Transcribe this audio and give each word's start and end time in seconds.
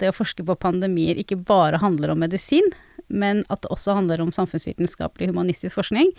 det 0.00 0.10
å 0.12 0.16
forske 0.16 0.44
på 0.46 0.58
pandemier 0.60 1.18
ikke 1.20 1.38
bare 1.48 1.80
handler 1.82 2.12
om 2.12 2.22
medisin, 2.24 2.66
men 3.06 3.44
at 3.52 3.62
det 3.62 3.70
også 3.70 3.94
handler 3.98 4.22
om 4.22 4.32
samfunnsvitenskapelig 4.34 5.30
humanistisk 5.30 5.78
forskning, 5.78 6.10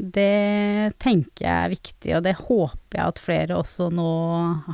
det 0.00 0.94
tenker 1.02 1.44
jeg 1.44 1.52
er 1.66 1.74
viktig, 1.74 2.14
og 2.16 2.24
det 2.24 2.38
håper 2.40 2.96
jeg 2.96 3.04
at 3.04 3.20
flere 3.20 3.58
også 3.60 3.90
nå 3.92 4.14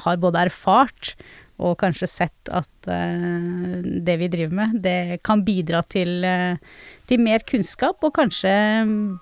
har 0.04 0.22
både 0.22 0.46
erfart 0.46 1.16
og 1.56 1.78
kanskje 1.80 2.08
sett 2.10 2.50
at 2.52 2.88
uh, 2.90 3.80
det 3.82 4.16
vi 4.20 4.28
driver 4.32 4.58
med, 4.60 4.78
det 4.84 5.20
kan 5.26 5.44
bidra 5.44 5.80
til, 5.88 6.20
uh, 6.20 6.60
til 7.08 7.22
mer 7.24 7.44
kunnskap 7.48 8.04
og 8.04 8.14
kanskje 8.18 8.52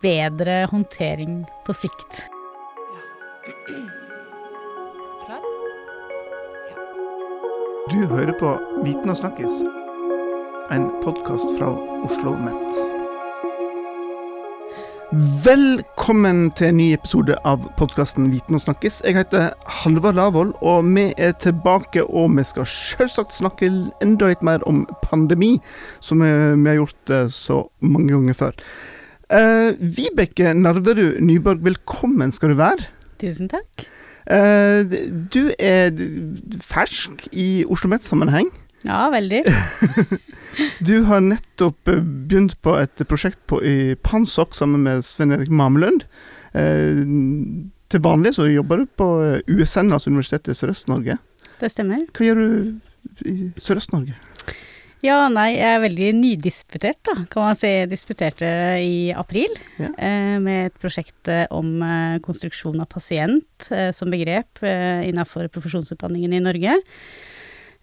bedre 0.03 0.65
håndtering 0.73 1.45
på 1.67 1.79
sikt. 1.85 2.25
Du 7.91 8.07
hører 8.09 8.33
på 8.41 8.51
Viten 8.81 9.11
og 9.13 9.17
snakkes, 9.19 9.59
en 10.73 10.87
podkast 11.03 11.51
fra 11.59 11.67
Oslo 12.07 12.31
OsloMet. 12.33 12.79
Velkommen 15.45 16.47
til 16.57 16.71
en 16.71 16.79
ny 16.81 16.87
episode 16.97 17.37
av 17.45 17.67
podkasten 17.77 18.31
Viten 18.33 18.57
og 18.57 18.63
snakkes. 18.65 19.03
Jeg 19.05 19.19
heter 19.19 19.51
Halvard 19.83 20.17
Lavoll, 20.17 20.55
og 20.65 20.89
vi 20.97 21.11
er 21.21 21.37
tilbake. 21.37 22.07
Og 22.09 22.33
vi 22.39 22.47
skal 22.49 22.71
selvsagt 22.73 23.37
snakke 23.37 23.69
enda 24.01 24.33
litt 24.33 24.41
mer 24.41 24.65
om 24.65 24.87
pandemi, 25.05 25.59
som 26.01 26.25
vi, 26.25 26.33
har 26.65 26.81
gjort 26.81 27.13
uh, 27.13 27.27
så 27.29 27.67
mange 27.85 28.15
ganger 28.15 28.41
før. 28.41 28.65
Uh, 29.29 29.77
Vibeke 29.77 30.57
Narverud 30.57 31.21
Nyborg, 31.21 31.61
velkommen 31.69 32.33
skal 32.33 32.57
du 32.57 32.63
være. 32.65 32.89
Tusen 33.21 33.53
takk. 33.53 33.85
Uh, 34.25 34.85
du 35.33 35.53
er 35.59 35.93
fersk 36.65 37.27
i 37.33 37.65
Oslo 37.69 37.91
Met-sammenheng. 37.93 38.51
Ja, 38.85 39.07
veldig. 39.13 39.43
du 40.89 40.95
har 41.09 41.23
nettopp 41.25 41.89
eh, 41.89 42.03
begynt 42.05 42.59
på 42.61 42.75
et 42.77 43.01
prosjekt 43.09 43.41
på, 43.49 43.63
i 43.65 43.95
Pansok 43.97 44.53
sammen 44.57 44.85
med 44.85 45.05
Sven 45.09 45.33
Erik 45.33 45.53
Mamelund. 45.53 46.05
Uh, 46.53 47.05
til 47.93 48.03
vanlig 48.05 48.35
så 48.37 48.49
jobber 48.49 48.83
du 48.83 48.91
på 48.99 49.09
USN, 49.49 49.93
altså 49.93 50.13
Universitetet 50.13 50.53
i 50.53 50.59
Sørøst-Norge. 50.59 51.19
Det 51.61 51.71
stemmer. 51.73 52.05
Hva 52.13 52.29
gjør 52.29 52.41
du 52.41 53.29
i 53.29 53.37
Sørøst-Norge? 53.61 54.17
Ja, 55.05 55.27
nei, 55.29 55.51
jeg 55.59 55.69
er 55.69 55.83
veldig 55.83 56.07
nydisputert, 56.17 56.97
da, 57.05 57.27
kan 57.29 57.45
man 57.45 57.59
si. 57.61 57.69
Disputerte 57.91 58.49
i 58.81 59.11
april 59.13 59.53
ja. 59.77 59.91
eh, 60.01 60.37
med 60.41 60.71
et 60.71 60.79
prosjekt 60.81 61.29
eh, 61.29 61.45
om 61.53 61.77
eh, 61.85 62.17
konstruksjon 62.25 62.81
av 62.81 62.89
pasient 62.89 63.69
eh, 63.69 63.91
som 63.93 64.13
begrep 64.13 64.65
innenfor 64.65 65.51
profesjonsutdanningen 65.53 66.33
i 66.33 66.43
Norge. 66.45 66.79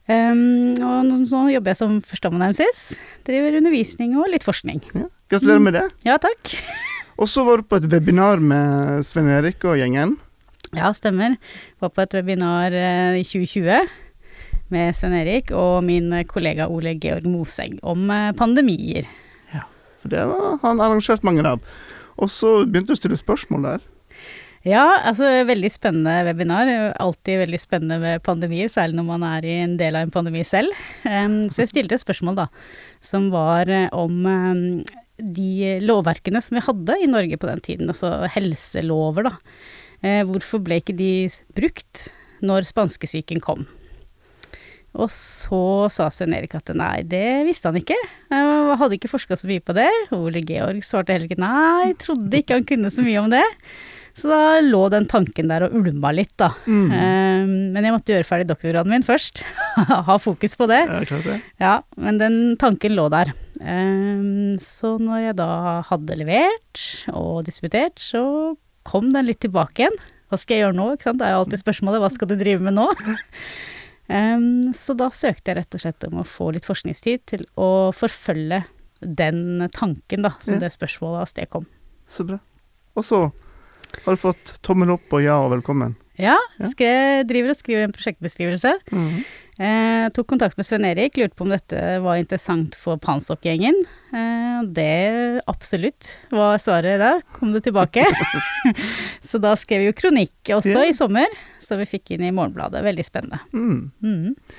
Um, 0.10 0.74
og 0.82 1.12
så 1.30 1.44
jobber 1.54 1.72
jeg 1.72 1.80
som 1.84 2.00
førsteamanuensis. 2.02 2.98
Driver 3.28 3.60
undervisning 3.62 4.18
og 4.18 4.32
litt 4.34 4.48
forskning. 4.48 4.82
Ja. 4.98 5.06
Gratulerer 5.30 5.62
med 5.62 5.78
det. 5.78 5.88
Ja, 6.08 6.18
takk. 6.20 6.56
og 7.22 7.30
så 7.30 7.46
var 7.46 7.62
du 7.62 7.70
på 7.70 7.78
et 7.78 7.90
webinar 7.92 8.42
med 8.42 9.06
Svein 9.06 9.30
Erik 9.30 9.62
og 9.70 9.78
gjengen. 9.78 10.18
Ja, 10.74 10.90
stemmer. 10.98 11.38
Var 11.84 11.94
på 11.94 12.02
et 12.02 12.18
webinar 12.18 12.74
i 12.74 13.22
2020 13.22 14.10
med 14.74 14.96
Svein 14.98 15.16
Erik 15.20 15.52
og 15.56 15.82
min 15.86 16.12
kollega 16.30 16.68
Ole 16.72 16.96
Georg 17.00 17.28
Moseng 17.30 17.78
om 17.84 18.10
eh, 18.12 18.32
pandemier. 18.38 19.08
Ja, 19.54 19.66
for 20.02 20.14
det 20.14 20.22
har 20.28 20.60
han 20.64 20.84
arrangert 20.84 21.26
mange 21.28 21.44
av. 21.48 21.64
Og 22.22 22.32
så 22.32 22.62
begynte 22.66 22.92
du 22.92 22.98
å 22.98 23.02
stille 23.02 23.20
spørsmål 23.20 23.68
der. 23.68 23.90
Ja, 24.68 24.86
altså 25.10 25.26
veldig 25.50 25.72
spennende 25.74 26.20
webinar. 26.28 26.70
Alltid 27.02 27.42
veldig 27.42 27.60
spennende 27.64 27.98
med 28.04 28.22
pandemier, 28.26 28.70
særlig 28.70 29.00
når 29.00 29.08
man 29.08 29.26
er 29.26 29.48
i 29.48 29.56
en 29.64 29.74
del 29.80 29.98
av 29.98 30.06
en 30.06 30.14
pandemi 30.14 30.44
selv. 30.46 30.70
Så 31.02 31.64
jeg 31.64 31.72
stilte 31.72 31.98
et 31.98 32.04
spørsmål, 32.04 32.38
da, 32.44 32.48
som 33.02 33.32
var 33.34 33.72
eh, 33.74 33.90
om 33.98 34.22
um, 34.28 34.64
de 35.18 35.80
lovverkene 35.82 36.44
som 36.46 36.60
vi 36.60 36.66
hadde 36.68 37.00
i 37.02 37.10
Norge 37.10 37.42
på 37.42 37.50
den 37.50 37.66
tiden, 37.66 37.90
altså 37.94 38.14
helselover, 38.38 39.32
da. 39.32 39.36
Hvorfor 40.02 40.58
ble 40.66 40.80
ikke 40.82 40.96
de 40.98 41.12
brukt 41.54 42.08
når 42.42 42.66
spanskesyken 42.66 43.38
kom? 43.44 43.68
Og 45.00 45.08
så 45.14 45.62
sa 45.94 46.10
Svein 46.12 46.34
Erik 46.36 46.58
at 46.58 46.74
nei, 46.76 47.00
det 47.08 47.46
visste 47.48 47.70
han 47.72 47.80
ikke. 47.80 47.96
Jeg 48.32 48.76
hadde 48.82 48.98
ikke 48.98 49.12
forska 49.12 49.38
så 49.40 49.48
mye 49.48 49.64
på 49.64 49.76
det. 49.78 49.88
Ole 50.16 50.44
Georg 50.44 50.84
svarte 50.84 51.16
heller 51.16 51.30
ikke 51.30 51.40
nei, 51.40 51.94
trodde 52.02 52.42
ikke 52.42 52.60
han 52.60 52.68
kunne 52.68 52.92
så 52.92 53.06
mye 53.06 53.24
om 53.24 53.32
det. 53.32 53.46
Så 54.18 54.28
da 54.28 54.60
lå 54.60 54.82
den 54.92 55.08
tanken 55.08 55.48
der 55.48 55.64
og 55.66 55.76
ulma 55.80 56.12
litt, 56.12 56.34
da. 56.40 56.52
Mm. 56.68 56.90
Um, 56.92 57.54
men 57.72 57.88
jeg 57.88 57.96
måtte 57.96 58.12
gjøre 58.12 58.28
ferdig 58.28 58.50
doktorgraden 58.50 58.92
min 58.92 59.08
først. 59.08 59.46
ha 60.10 60.18
fokus 60.20 60.58
på 60.60 60.68
det. 60.68 60.82
Ja, 60.84 61.00
klart 61.08 61.30
det. 61.30 61.38
Ja, 61.64 61.76
men 61.96 62.20
den 62.20 62.38
tanken 62.60 62.98
lå 62.98 63.08
der. 63.14 63.32
Um, 63.64 64.60
så 64.60 64.98
når 65.00 65.28
jeg 65.30 65.38
da 65.40 65.52
hadde 65.88 66.20
levert 66.20 66.84
og 67.14 67.46
disputert, 67.48 68.04
så 68.04 68.24
kom 68.88 69.14
den 69.16 69.30
litt 69.30 69.40
tilbake 69.46 69.86
igjen. 69.86 70.02
Hva 70.32 70.40
skal 70.40 70.58
jeg 70.58 70.66
gjøre 70.66 70.78
nå? 70.78 70.92
Ikke 70.96 71.08
sant? 71.08 71.22
Det 71.22 71.28
er 71.28 71.36
jo 71.36 71.44
alltid 71.46 71.64
spørsmålet 71.64 72.04
hva 72.04 72.12
skal 72.12 72.30
du 72.32 72.36
drive 72.40 72.68
med 72.68 72.76
nå? 72.76 72.90
Så 74.76 74.96
da 75.00 75.08
søkte 75.16 75.52
jeg 75.52 75.58
rett 75.62 75.76
og 75.78 75.82
slett 75.84 76.06
om 76.10 76.20
å 76.20 76.28
få 76.28 76.50
litt 76.52 76.68
forskningstid 76.68 77.22
til 77.32 77.46
å 77.56 77.92
forfølge 77.96 78.64
den 79.02 79.70
tanken, 79.74 80.26
da, 80.26 80.34
som 80.44 80.58
ja. 80.58 80.66
det 80.66 80.74
spørsmålet 80.76 81.24
avstedkom. 81.24 81.66
Så 82.10 82.26
bra. 82.28 82.42
Og 83.00 83.08
så 83.08 83.22
har 84.04 84.16
du 84.16 84.20
fått 84.20 84.56
tommel 84.66 84.94
opp 84.96 85.16
og 85.16 85.24
ja 85.24 85.38
og 85.42 85.52
velkommen. 85.56 85.96
Ja, 86.22 86.36
skrev, 86.70 87.24
driver 87.26 87.54
og 87.54 87.58
skriver 87.58 87.88
en 87.88 87.94
prosjektbeskrivelse. 87.96 88.74
Mm 88.92 89.08
-hmm. 89.08 89.24
eh, 89.66 90.10
tok 90.14 90.28
kontakt 90.28 90.58
med 90.58 90.66
Svein 90.66 90.86
Erik, 90.86 91.18
lurte 91.18 91.36
på 91.36 91.44
om 91.44 91.50
dette 91.50 92.00
var 92.00 92.16
interessant 92.16 92.76
for 92.76 92.98
Pansok-gjengen. 92.98 93.74
Eh, 94.14 94.62
det 94.68 95.42
absolutt 95.48 96.12
var 96.30 96.58
svaret 96.58 97.00
da, 97.00 97.22
kom 97.32 97.54
det 97.54 97.64
tilbake. 97.64 98.06
så 99.30 99.38
da 99.38 99.56
skrev 99.56 99.80
vi 99.80 99.86
jo 99.86 99.94
kronikk 99.94 100.50
også 100.50 100.78
yeah. 100.78 100.90
i 100.90 100.94
sommer, 100.94 101.26
så 101.62 101.78
vi 101.80 101.90
fikk 101.90 102.16
inn 102.16 102.26
i 102.28 102.34
Morgenbladet. 102.36 102.84
Veldig 102.86 103.06
spennende. 103.08 103.42
Mm. 103.54 103.92
Mm. 104.04 104.56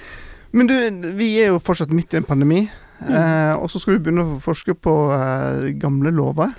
Men 0.53 0.69
du, 0.69 0.77
vi 1.17 1.33
er 1.41 1.53
jo 1.53 1.63
fortsatt 1.63 1.95
midt 1.97 2.13
i 2.15 2.21
en 2.21 2.29
pandemi, 2.29 2.67
mm. 3.01 3.09
eh, 3.09 3.55
og 3.57 3.71
så 3.73 3.81
skal 3.81 3.97
du 3.97 4.05
begynne 4.05 4.27
å 4.27 4.39
forske 4.43 4.77
på 4.77 4.97
eh, 5.17 5.73
gamle 5.81 6.13
lover. 6.15 6.53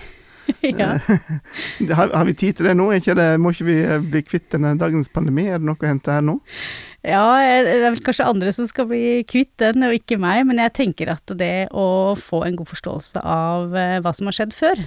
ja. 0.62 0.98
har, 1.98 2.10
har, 2.10 2.26
vi 2.26 2.34
tid 2.36 2.58
til 2.58 2.68
det 2.68 2.76
nå? 2.78 2.90
Ikke 2.98 3.16
det, 3.18 3.28
må 3.42 3.54
ikke 3.54 3.68
vi 3.68 3.78
eh, 3.84 4.02
bli 4.02 4.24
kvitt 4.26 4.50
denne 4.56 4.74
dagens 4.80 5.12
pandemi? 5.14 5.48
Er 5.48 5.62
det 5.62 5.68
noe 5.68 5.80
å 5.80 5.90
hente 5.90 6.14
her 6.14 6.26
nå? 6.26 6.40
Ja, 7.04 7.24
det 7.66 7.74
er 7.76 7.90
vel 7.90 8.04
kanskje 8.04 8.28
andre 8.30 8.54
som 8.56 8.68
skal 8.70 8.88
bli 8.92 9.24
kvitt 9.28 9.54
den, 9.62 9.84
og 9.88 9.96
ikke 9.98 10.20
meg. 10.22 10.46
Men 10.50 10.62
jeg 10.64 10.76
tenker 10.80 11.14
at 11.16 11.36
det 11.40 11.68
å 11.76 12.16
få 12.20 12.44
en 12.48 12.58
god 12.60 12.72
forståelse 12.72 13.24
av 13.24 13.76
eh, 13.78 14.00
hva 14.04 14.16
som 14.16 14.30
har 14.30 14.40
skjedd 14.40 14.56
før, 14.56 14.84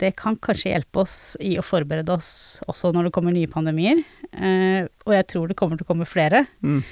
det 0.00 0.14
kan 0.16 0.38
kanskje 0.40 0.72
hjelpe 0.72 1.02
oss 1.02 1.36
i 1.44 1.58
å 1.60 1.64
forberede 1.64 2.14
oss 2.14 2.60
også 2.70 2.94
når 2.96 3.08
det 3.08 3.14
kommer 3.16 3.36
nye 3.36 3.50
pandemier. 3.50 4.00
Eh, 4.32 4.84
og 5.06 5.16
jeg 5.16 5.28
tror 5.32 5.48
det 5.50 5.58
kommer 5.58 5.80
til 5.80 5.88
å 5.88 5.92
komme 5.92 6.08
flere. 6.08 6.46
Mm. 6.62 6.82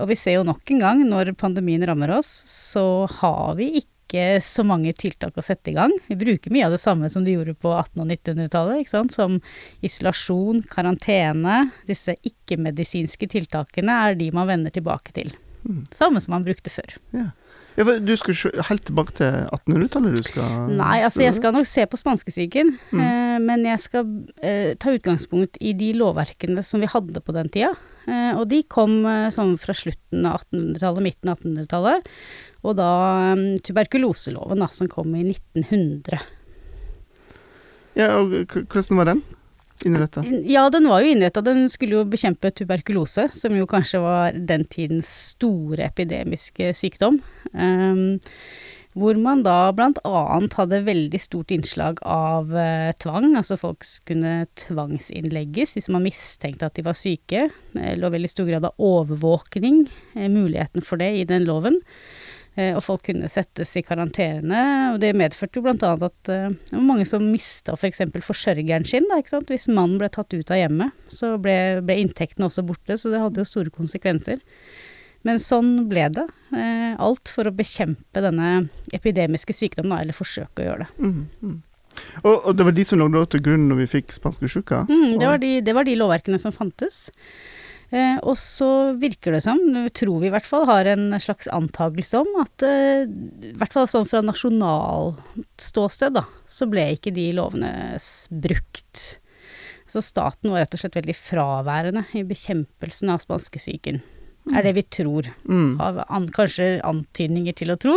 og 0.00 0.06
vi 0.08 0.16
ser 0.16 0.38
jo 0.38 0.44
nok 0.48 0.70
en 0.72 0.78
gang, 0.80 1.00
når 1.04 1.34
pandemien 1.36 1.82
rammer 1.84 2.14
oss, 2.16 2.30
så 2.72 3.04
har 3.18 3.58
vi 3.58 3.74
ikke 3.82 3.92
ikke 4.06 4.40
så 4.44 4.62
mange 4.66 4.92
tiltak 4.94 5.36
å 5.36 5.42
sette 5.44 5.72
i 5.72 5.74
gang. 5.74 5.92
Vi 6.06 6.16
bruker 6.18 6.52
mye 6.54 6.66
av 6.66 6.74
det 6.74 6.80
samme 6.80 7.10
som 7.10 7.24
de 7.26 7.34
gjorde 7.34 7.56
på 7.58 7.72
1800- 7.74 8.04
og 8.04 8.12
1900-tallet, 8.14 9.12
som 9.12 9.40
isolasjon, 9.84 10.62
karantene. 10.70 11.70
Disse 11.88 12.14
ikke-medisinske 12.22 13.28
tiltakene 13.32 13.98
er 14.06 14.18
de 14.18 14.30
man 14.34 14.48
vender 14.48 14.74
tilbake 14.74 15.14
til. 15.16 15.34
Mm. 15.66 15.86
Samme 15.90 16.22
som 16.22 16.36
man 16.36 16.46
brukte 16.46 16.70
før. 16.70 16.94
Ja. 17.16 17.30
Ja, 17.76 17.84
du 17.84 18.12
skal 18.16 18.38
helt 18.70 18.86
tilbake 18.88 19.12
til 19.18 19.34
1800-tallet 19.52 20.14
du 20.16 20.24
skal 20.24 20.70
Nei, 20.78 21.02
altså 21.04 21.26
jeg 21.26 21.34
skal 21.36 21.52
nok 21.52 21.68
se 21.68 21.84
på 21.84 21.98
spanskesyken. 22.00 22.72
Mm. 22.88 23.02
Eh, 23.04 23.36
men 23.44 23.66
jeg 23.68 23.82
skal 23.84 24.06
eh, 24.40 24.72
ta 24.80 24.94
utgangspunkt 24.96 25.60
i 25.60 25.74
de 25.76 25.90
lovverkene 25.98 26.64
som 26.64 26.80
vi 26.80 26.88
hadde 26.88 27.20
på 27.20 27.34
den 27.36 27.52
tida. 27.52 27.74
Eh, 28.08 28.32
og 28.32 28.46
de 28.48 28.62
kom 28.72 29.02
sånn 29.34 29.56
fra 29.60 29.76
slutten 29.76 30.24
av 30.24 30.46
1800-tallet, 30.46 31.04
midten 31.04 31.32
av 31.34 31.44
1800-tallet. 31.44 32.10
Og 32.64 32.78
da 32.80 32.90
tuberkuloseloven, 33.68 34.64
da, 34.64 34.72
som 34.72 34.88
kom 34.90 35.12
i 35.18 35.26
1900. 35.28 36.24
Ja, 37.96 38.14
og 38.22 38.32
hvordan 38.56 39.02
var 39.02 39.12
den 39.12 39.26
innretta? 39.88 40.22
Ja, 40.46 40.66
den 40.72 40.88
var 40.90 41.02
jo 41.02 41.12
innretta. 41.14 41.42
Den 41.44 41.66
skulle 41.72 42.00
jo 42.00 42.06
bekjempe 42.08 42.52
tuberkulose, 42.54 43.28
som 43.34 43.56
jo 43.56 43.66
kanskje 43.70 44.02
var 44.04 44.36
den 44.36 44.66
tidens 44.70 45.10
store 45.32 45.86
epidemiske 45.88 46.72
sykdom. 46.76 47.20
Um, 47.52 48.18
hvor 48.96 49.18
man 49.20 49.42
da 49.44 49.72
blant 49.76 49.98
annet 50.08 50.54
hadde 50.56 50.84
veldig 50.86 51.18
stort 51.20 51.52
innslag 51.52 51.98
av 52.00 52.48
uh, 52.48 52.92
tvang, 52.96 53.34
altså 53.36 53.58
folk 53.60 53.84
kunne 54.08 54.46
tvangsinnlegges 54.56 55.76
hvis 55.76 55.90
man 55.92 56.06
mistenkte 56.06 56.70
at 56.70 56.78
de 56.78 56.86
var 56.86 56.96
syke. 56.96 57.48
Det 57.76 57.96
lå 58.00 58.12
veldig 58.14 58.32
stor 58.32 58.48
grad 58.48 58.64
av 58.68 58.80
overvåkning, 58.80 59.84
eh, 60.16 60.30
muligheten 60.32 60.84
for 60.84 61.02
det, 61.02 61.12
i 61.20 61.28
den 61.28 61.44
loven. 61.44 61.76
Eh, 62.56 62.72
og 62.72 62.80
folk 62.84 63.04
kunne 63.10 63.28
settes 63.28 63.74
i 63.76 63.84
karantene. 63.84 64.62
Og 64.94 65.00
det 65.02 65.12
medførte 65.18 65.60
jo 65.60 65.64
blant 65.66 65.84
annet 65.84 66.06
at 66.08 66.32
uh, 66.32 66.48
det 66.48 66.72
var 66.78 66.86
mange 66.88 67.04
som 67.08 67.24
mista 67.28 67.76
f.eks. 67.76 68.00
For 68.14 68.30
forsørgeren 68.32 68.86
sin. 68.88 69.08
Da, 69.10 69.20
ikke 69.20 69.34
sant? 69.34 69.52
Hvis 69.52 69.68
mannen 69.68 70.00
ble 70.00 70.08
tatt 70.12 70.32
ut 70.32 70.52
av 70.52 70.62
hjemmet, 70.62 70.96
så 71.12 71.34
ble, 71.42 71.56
ble 71.84 72.00
inntektene 72.04 72.48
også 72.48 72.64
borte, 72.66 72.96
så 72.96 73.12
det 73.12 73.20
hadde 73.20 73.42
jo 73.42 73.48
store 73.48 73.74
konsekvenser. 73.74 74.40
Men 75.26 75.40
sånn 75.42 75.88
ble 75.90 76.08
det. 76.16 76.26
Eh, 76.56 76.92
alt 77.02 77.28
for 77.32 77.48
å 77.48 77.54
bekjempe 77.54 78.22
denne 78.24 78.68
epidemiske 78.94 79.56
sykdommen, 79.56 79.98
eller 79.98 80.16
forsøke 80.16 80.62
å 80.62 80.68
gjøre 80.70 80.86
det. 80.86 80.90
Mm, 81.02 81.22
mm. 81.42 81.56
Og, 82.22 82.34
og, 82.34 82.50
det 82.56 82.66
var 82.68 82.74
de 82.76 82.84
som 82.88 83.00
lå 83.00 83.22
til 83.32 83.42
grunn 83.44 83.68
når 83.70 83.82
vi 83.82 83.90
fikk 83.98 84.12
spanskesjuka? 84.16 84.84
Mm, 84.88 85.16
det, 85.20 85.28
var 85.28 85.40
de, 85.42 85.52
det 85.64 85.74
var 85.76 85.88
de 85.88 85.96
lovverkene 85.98 86.40
som 86.40 86.54
fantes. 86.54 87.06
Eh, 87.94 88.16
og 88.26 88.34
så 88.40 88.70
virker 88.98 89.36
det 89.36 89.44
som, 89.44 89.60
tror 89.94 90.18
vi 90.22 90.30
i 90.30 90.32
hvert 90.34 90.48
fall, 90.48 90.66
har 90.66 90.88
en 90.90 91.14
slags 91.22 91.46
antakelse 91.54 92.22
om 92.24 92.40
at 92.42 92.64
eh, 92.66 93.04
i 93.06 93.52
hvert 93.60 93.76
fall 93.76 93.86
sånn 93.90 94.08
fra 94.10 94.24
nasjonalståsted, 94.26 96.16
da, 96.18 96.24
så 96.50 96.66
ble 96.70 96.88
ikke 96.96 97.14
de 97.14 97.28
lovene 97.38 97.70
brukt. 98.42 99.04
Så 99.86 100.02
staten 100.02 100.50
var 100.50 100.64
rett 100.64 100.74
og 100.74 100.82
slett 100.82 100.98
veldig 100.98 101.14
fraværende 101.14 102.06
i 102.18 102.24
bekjempelsen 102.26 103.12
av 103.14 103.22
spanskesyken. 103.22 104.02
Er 104.54 104.62
det 104.62 104.76
vi 104.76 104.82
tror. 104.82 105.26
Mm. 105.46 105.78
Har 105.80 106.04
an, 106.06 106.28
kanskje 106.34 106.76
antydninger 106.86 107.54
til 107.58 107.72
å 107.74 107.78
tro. 107.82 107.96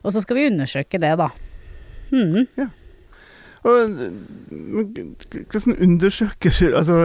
Og 0.00 0.14
så 0.14 0.22
skal 0.24 0.38
vi 0.38 0.46
undersøke 0.48 1.00
det, 1.00 1.12
da. 1.20 1.28
Mm. 2.12 2.70
Og 3.62 3.92
hvordan 4.50 5.76
undersøker 5.78 6.56
altså, 6.74 6.96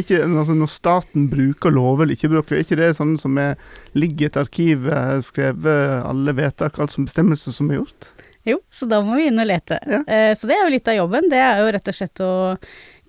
ikke, 0.00 0.22
altså 0.24 0.54
Når 0.56 0.70
staten 0.72 1.26
bruker 1.28 1.74
lover 1.74 2.06
eller 2.06 2.16
ikke 2.16 2.30
bruker, 2.32 2.56
er 2.56 2.64
ikke 2.64 2.78
det 2.80 2.94
sånn 2.96 3.18
som 3.20 3.36
er, 3.40 3.58
ligger 3.92 4.24
i 4.24 4.30
et 4.30 4.38
arkiv, 4.40 4.88
eh, 4.88 5.18
skrevet 5.24 6.06
alle 6.08 6.36
vedtak, 6.38 6.80
alt 6.80 6.94
som 6.94 7.04
bestemmelser 7.04 7.52
som 7.52 7.68
er 7.70 7.82
gjort? 7.82 8.10
Jo, 8.46 8.60
så 8.70 8.86
da 8.86 9.02
må 9.02 9.18
vi 9.18 9.26
inn 9.26 9.42
og 9.42 9.48
lete. 9.50 9.76
Ja. 9.82 10.04
Eh, 10.06 10.32
så 10.38 10.48
det 10.48 10.56
er 10.56 10.64
jo 10.64 10.72
litt 10.76 10.88
av 10.88 10.96
jobben. 11.00 11.28
Det 11.32 11.40
er 11.42 11.60
jo 11.60 11.70
rett 11.74 11.90
og 11.90 11.98
slett 11.98 12.22
å 12.22 12.32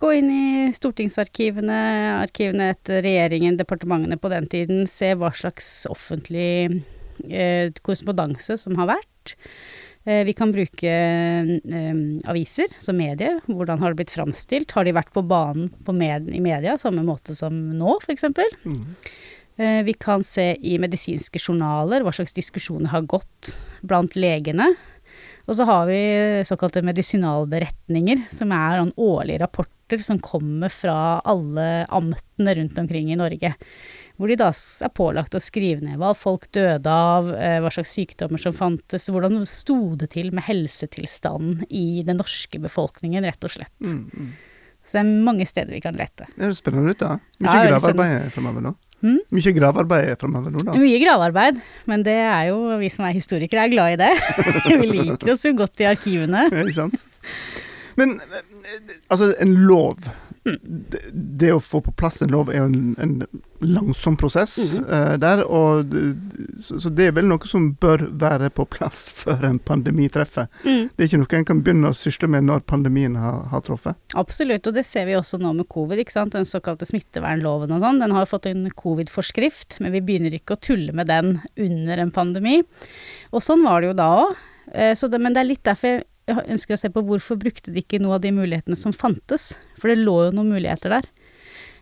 gå 0.01 0.13
inn 0.17 0.29
i 0.33 0.45
stortingsarkivene, 0.73 1.79
arkivene 2.23 2.71
etter 2.73 3.03
regjeringen, 3.05 3.57
departementene 3.59 4.17
på 4.21 4.31
den 4.33 4.49
tiden, 4.49 4.85
se 4.89 5.13
hva 5.17 5.29
slags 5.37 5.69
offentlig 5.89 6.83
eh, 7.29 7.69
korrespondanse 7.81 8.57
som 8.61 8.77
har 8.81 8.97
vært. 8.97 9.37
Eh, 10.07 10.23
vi 10.23 10.33
kan 10.33 10.51
bruke 10.55 10.87
eh, 10.89 11.95
aviser 12.31 12.71
som 12.79 12.95
medie. 12.97 13.41
Hvordan 13.45 13.81
har 13.81 13.91
det 13.91 13.99
blitt 13.99 14.13
framstilt? 14.15 14.71
Har 14.71 14.87
de 14.87 14.95
vært 14.95 15.11
på 15.11 15.25
banen 15.27 15.67
på 15.83 15.95
med, 15.95 16.29
i 16.31 16.39
media 16.39 16.77
samme 16.79 17.03
måte 17.03 17.35
som 17.35 17.57
nå, 17.75 17.97
f.eks.? 18.05 18.23
Mm. 18.63 18.85
Eh, 19.57 19.81
vi 19.83 19.97
kan 19.99 20.23
se 20.23 20.53
i 20.63 20.77
medisinske 20.79 21.41
journaler 21.43 22.05
hva 22.05 22.15
slags 22.15 22.37
diskusjoner 22.37 22.93
har 22.93 23.03
gått 23.09 23.57
blant 23.83 24.15
legene. 24.15 24.69
Og 25.47 25.59
så 25.59 25.67
har 25.67 25.85
vi 25.91 25.99
såkalte 26.47 26.85
medisinalberetninger, 26.87 28.23
som 28.35 28.51
er 28.55 28.79
sånn 28.79 28.95
årlige 28.95 29.43
rapporter 29.43 30.03
som 30.03 30.23
kommer 30.23 30.71
fra 30.71 31.19
alle 31.27 31.83
amtene 31.87 32.55
rundt 32.61 32.79
omkring 32.79 33.11
i 33.11 33.19
Norge. 33.19 33.55
Hvor 34.17 34.31
de 34.31 34.37
da 34.39 34.49
er 34.49 34.93
pålagt 34.97 35.35
å 35.37 35.41
skrive 35.41 35.85
ned 35.85 35.99
hva 36.01 36.13
folk 36.17 36.47
døde 36.55 36.89
av, 36.89 37.29
eh, 37.37 37.59
hva 37.61 37.69
slags 37.73 37.93
sykdommer 37.93 38.41
som 38.41 38.55
fantes, 38.57 39.05
hvordan 39.13 39.43
sto 39.45 39.93
det 39.99 40.09
til 40.15 40.31
med 40.33 40.47
helsetilstanden 40.47 41.67
i 41.69 42.01
den 42.07 42.17
norske 42.17 42.61
befolkningen, 42.63 43.27
rett 43.29 43.45
og 43.45 43.53
slett. 43.53 43.75
Mm, 43.85 44.07
mm. 44.09 44.31
Så 44.87 44.97
det 44.97 45.03
er 45.03 45.23
mange 45.27 45.45
steder 45.45 45.75
vi 45.75 45.83
kan 45.83 45.97
lete. 45.99 46.29
Det 46.33 46.47
høres 46.47 46.61
spennende 46.63 46.95
ut, 46.95 47.01
da. 47.01 47.17
Mye 47.43 47.55
Ja, 47.59 47.63
gravearbeid 47.69 48.29
fremover 48.33 48.63
nå. 48.63 48.73
Hmm? 49.05 49.19
Mye 49.35 49.53
gravearbeid 49.53 50.13
fremover 50.21 50.53
nå, 50.53 50.63
da. 50.65 50.77
Mye 50.79 51.01
gravearbeid, 51.03 51.59
men 51.91 52.05
det 52.07 52.17
er 52.23 52.47
jo 52.49 52.77
vi 52.81 52.89
som 52.89 53.05
er 53.05 53.17
historikere 53.17 53.67
er 53.67 53.73
glad 53.73 53.97
i 53.97 53.99
det. 54.01 54.13
vi 54.81 54.87
liker 54.95 55.35
oss 55.35 55.45
jo 55.45 55.53
godt 55.59 55.83
i 55.83 55.89
arkivene. 55.91 56.47
Ikke 56.63 56.77
sant? 56.79 57.05
Men 57.99 58.15
eh, 58.23 58.95
altså, 59.11 59.33
en 59.43 59.53
lov 59.67 60.07
det, 60.47 61.01
det 61.11 61.51
å 61.53 61.59
få 61.63 61.81
på 61.85 61.93
plass 61.97 62.21
en 62.23 62.33
lov 62.33 62.49
er 62.51 62.61
jo 62.61 62.67
en, 62.69 62.95
en 63.01 63.43
langsom 63.59 64.17
prosess 64.19 64.75
eh, 64.77 65.13
der, 65.21 65.41
og 65.43 65.93
så, 66.61 66.77
så 66.81 66.91
det 66.93 67.09
er 67.09 67.15
vel 67.17 67.27
noe 67.29 67.49
som 67.49 67.71
bør 67.81 68.05
være 68.21 68.49
på 68.53 68.67
plass 68.69 69.07
før 69.21 69.47
en 69.49 69.59
pandemi 69.59 70.07
treffer. 70.13 70.49
Mm. 70.63 70.89
Det 70.93 71.03
er 71.03 71.09
ikke 71.09 71.21
noe 71.23 71.39
en 71.39 71.47
kan 71.51 71.63
begynne 71.65 71.91
å 71.91 71.97
sysle 71.97 72.29
med 72.31 72.47
når 72.47 72.65
pandemien 72.69 73.17
har, 73.19 73.45
har 73.51 73.63
truffet. 73.65 73.97
Absolutt, 74.19 74.69
og 74.69 74.77
det 74.77 74.85
ser 74.87 75.07
vi 75.09 75.17
også 75.17 75.41
nå 75.41 75.53
med 75.57 75.69
covid, 75.73 76.03
ikke 76.03 76.17
sant. 76.17 76.35
Den 76.37 76.49
såkalte 76.49 76.87
smittevernloven 76.89 77.73
og 77.75 77.83
sånn. 77.83 78.03
Den 78.03 78.15
har 78.15 78.29
fått 78.29 78.49
en 78.51 78.67
covid-forskrift, 78.77 79.79
men 79.83 79.95
vi 79.95 80.03
begynner 80.05 80.37
ikke 80.37 80.57
å 80.57 80.61
tulle 80.69 80.95
med 80.95 81.09
den 81.09 81.37
under 81.55 82.03
en 82.03 82.13
pandemi. 82.13 82.59
Og 83.33 83.43
sånn 83.43 83.65
var 83.65 83.81
det 83.81 83.91
jo 83.91 83.97
da 83.97 84.11
òg. 84.25 84.37
Men 85.17 85.31
det 85.31 85.39
er 85.39 85.47
litt 85.47 85.63
derfor 85.63 86.01
jeg 86.27 86.43
ønsker 86.53 86.75
å 86.75 86.79
se 86.81 86.91
på 86.91 87.03
hvorfor 87.07 87.39
brukte 87.39 87.71
de 87.73 87.83
ikke 87.83 88.01
noe 88.03 88.17
av 88.17 88.23
de 88.25 88.33
mulighetene 88.35 88.77
som 88.79 88.95
fantes. 88.95 89.53
For 89.79 89.91
det 89.91 90.01
lå 90.01 90.17
jo 90.27 90.33
noen 90.35 90.51
muligheter 90.57 90.97
der. 90.97 91.07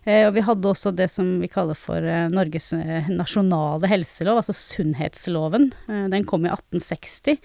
Eh, 0.06 0.28
og 0.28 0.36
vi 0.36 0.44
hadde 0.46 0.70
også 0.70 0.94
det 0.94 1.10
som 1.10 1.40
vi 1.42 1.50
kaller 1.50 1.78
for 1.78 2.06
eh, 2.06 2.28
Norges 2.30 2.70
eh, 2.78 3.10
nasjonale 3.10 3.90
helselov, 3.90 4.42
altså 4.42 4.54
sunnhetsloven. 4.54 5.72
Den 6.14 6.30
kom 6.30 6.46
i 6.46 6.54
1860. 6.54 7.42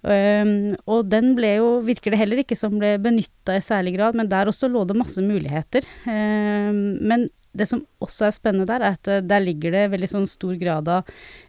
Um, 0.00 0.78
og 0.88 1.10
den 1.12 1.34
ble 1.36 1.50
jo, 1.58 1.66
virker 1.84 2.14
det 2.14 2.22
heller 2.22 2.40
ikke 2.40 2.56
som 2.56 2.78
ble 2.80 2.94
benytta 3.04 3.58
i 3.58 3.64
særlig 3.64 3.98
grad, 3.98 4.16
men 4.16 4.30
der 4.32 4.48
også 4.48 4.70
lå 4.72 4.86
det 4.88 4.96
masse 4.96 5.20
muligheter. 5.20 5.84
Um, 6.06 6.96
men 7.04 7.26
det 7.52 7.66
som 7.66 7.82
også 8.02 8.28
er 8.28 8.34
spennende 8.34 8.68
der, 8.68 8.84
er 8.84 8.96
at 8.96 9.10
eh, 9.10 9.22
der 9.26 9.42
ligger 9.42 9.74
det 9.74 9.88
veldig 9.94 10.10
sånn 10.12 10.28
stor 10.28 10.54
grad 10.60 10.88
av 10.90 11.08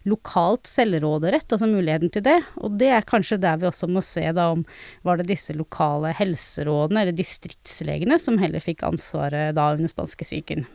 lokalt 0.10 0.70
selvråderett, 0.70 1.46
altså 1.52 1.70
muligheten 1.70 2.12
til 2.14 2.26
det. 2.26 2.38
Og 2.62 2.78
det 2.82 2.90
er 2.96 3.08
kanskje 3.08 3.40
der 3.42 3.60
vi 3.62 3.70
også 3.70 3.90
må 3.92 4.04
se 4.06 4.24
da 4.36 4.50
om 4.56 4.66
var 5.06 5.22
det 5.22 5.30
disse 5.30 5.56
lokale 5.58 6.14
helserådene, 6.18 7.04
eller 7.04 7.18
distriktslegene, 7.18 8.18
som 8.22 8.40
heller 8.42 8.64
fikk 8.64 8.86
ansvaret 8.88 9.56
da 9.58 9.72
under 9.76 9.92
spanskesyken. 9.92 10.66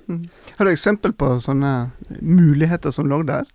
Har 0.59 0.69
du 0.69 0.73
eksempel 0.73 1.15
på 1.17 1.37
sånne 1.43 1.75
muligheter 2.21 2.95
som 2.95 3.11
lå 3.11 3.23
der? 3.27 3.51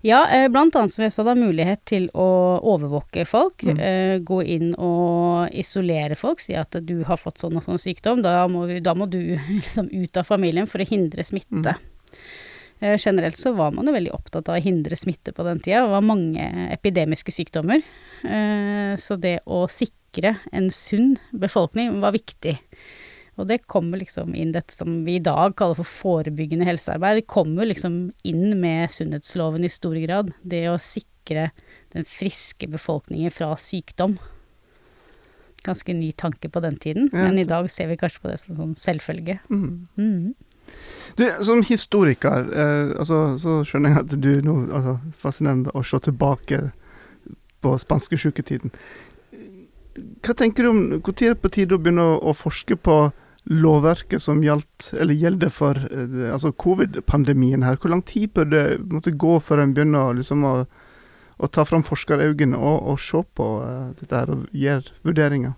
Ja, 0.00 0.28
eh, 0.30 0.48
blant 0.48 0.76
annet 0.76 0.92
som 0.92 1.04
jeg 1.04 1.12
sa 1.12 1.24
da, 1.26 1.34
mulighet 1.36 1.82
til 1.88 2.08
å 2.16 2.28
overvåke 2.72 3.26
folk. 3.28 3.64
Mm. 3.66 3.80
Eh, 3.80 4.14
gå 4.24 4.40
inn 4.42 4.72
og 4.74 5.52
isolere 5.52 6.16
folk. 6.18 6.40
Si 6.42 6.56
at 6.56 6.76
du 6.86 7.00
har 7.08 7.20
fått 7.20 7.42
sånn 7.42 7.58
og 7.60 7.66
sånn 7.66 7.80
sykdom. 7.80 8.22
Da 8.24 8.44
må, 8.50 8.66
vi, 8.70 8.80
da 8.84 8.96
må 8.96 9.08
du 9.10 9.20
liksom 9.60 9.90
ut 9.92 10.20
av 10.20 10.28
familien 10.28 10.68
for 10.70 10.82
å 10.82 10.88
hindre 10.88 11.26
smitte. 11.26 11.76
Eh, 12.80 12.96
generelt 12.96 13.38
så 13.38 13.52
var 13.56 13.74
man 13.76 13.88
jo 13.88 13.96
veldig 13.96 14.14
opptatt 14.16 14.48
av 14.48 14.58
å 14.58 14.64
hindre 14.64 14.96
smitte 14.96 15.34
på 15.36 15.46
den 15.46 15.60
tida. 15.60 15.84
Det 15.84 15.94
var 15.96 16.06
mange 16.06 16.48
epidemiske 16.70 17.34
sykdommer. 17.34 17.84
Så 19.00 19.14
det 19.16 19.38
å 19.48 19.62
sikre 19.72 20.34
en 20.52 20.66
sunn 20.68 21.14
befolkning 21.32 22.02
var 22.02 22.12
viktig. 22.12 22.52
Og 23.40 23.48
det 23.48 23.62
kommer 23.70 24.00
liksom 24.02 24.34
inn 24.36 24.52
dette 24.52 24.74
som 24.76 25.00
vi 25.06 25.16
i 25.18 25.24
dag 25.24 25.54
kaller 25.58 25.78
for 25.78 25.88
forebyggende 25.88 26.68
helsearbeid. 26.68 27.22
Det 27.22 27.30
kommer 27.30 27.68
liksom 27.68 28.02
inn 28.28 28.58
med 28.60 28.92
sunnhetsloven 28.92 29.64
i 29.64 29.72
stor 29.72 29.96
grad. 30.02 30.34
Det 30.42 30.66
å 30.70 30.76
sikre 30.80 31.50
den 31.94 32.06
friske 32.08 32.68
befolkningen 32.70 33.32
fra 33.34 33.54
sykdom. 33.56 34.18
Ganske 35.64 35.94
ny 35.96 36.12
tanke 36.16 36.48
på 36.48 36.62
den 36.64 36.78
tiden, 36.80 37.10
men 37.12 37.38
i 37.38 37.44
dag 37.48 37.66
ser 37.72 37.90
vi 37.90 37.98
kanskje 38.00 38.22
på 38.22 38.30
det 38.30 38.38
som 38.40 38.56
sånn 38.56 38.78
selvfølge. 38.78 39.40
Mm. 39.50 39.88
mm. 39.96 40.30
Du, 41.16 41.24
som 41.42 41.62
historiker, 41.66 42.46
eh, 42.54 42.92
altså, 42.98 43.38
så 43.38 43.56
skjønner 43.66 43.90
jeg 43.90 44.04
at 44.04 44.12
du 44.22 44.30
nå 44.46 44.52
altså, 44.68 44.92
Fascinerende 45.18 45.72
å 45.74 45.82
se 45.82 45.98
tilbake 46.04 46.60
på 47.60 47.72
spanskesjuketiden. 47.82 48.70
Hva 50.24 50.36
tenker 50.38 50.64
du 50.64 50.70
om 50.70 50.80
Når 50.92 51.10
er 51.24 51.34
det 51.34 51.42
på 51.42 51.50
tide 51.52 51.76
å 51.76 51.82
begynne 51.82 52.06
å, 52.06 52.14
å 52.30 52.36
forske 52.36 52.76
på 52.78 52.96
lovverket 53.48 54.22
som 54.22 54.42
gjaldt, 54.44 54.90
eller 55.00 55.16
gjelder 55.16 55.52
for 55.54 55.78
eh, 55.88 56.28
altså 56.32 56.52
covid-pandemien 56.52 57.64
her? 57.64 57.78
Hvor 57.80 57.94
lang 57.94 58.04
tid 58.06 58.34
bør 58.36 58.50
det 58.50 58.64
måtte 58.90 59.14
gå 59.16 59.38
før 59.44 59.64
en 59.64 59.74
begynner 59.76 60.14
liksom, 60.18 60.44
å, 60.44 60.54
å 61.40 61.50
ta 61.52 61.64
fram 61.68 61.84
forskerøynene 61.86 62.58
og, 62.58 62.92
og 62.92 63.00
se 63.02 63.22
på 63.36 63.50
eh, 63.64 63.90
dette 64.02 64.22
her 64.22 64.34
og 64.36 64.46
gjøre 64.52 64.96
vurderinger? 65.06 65.56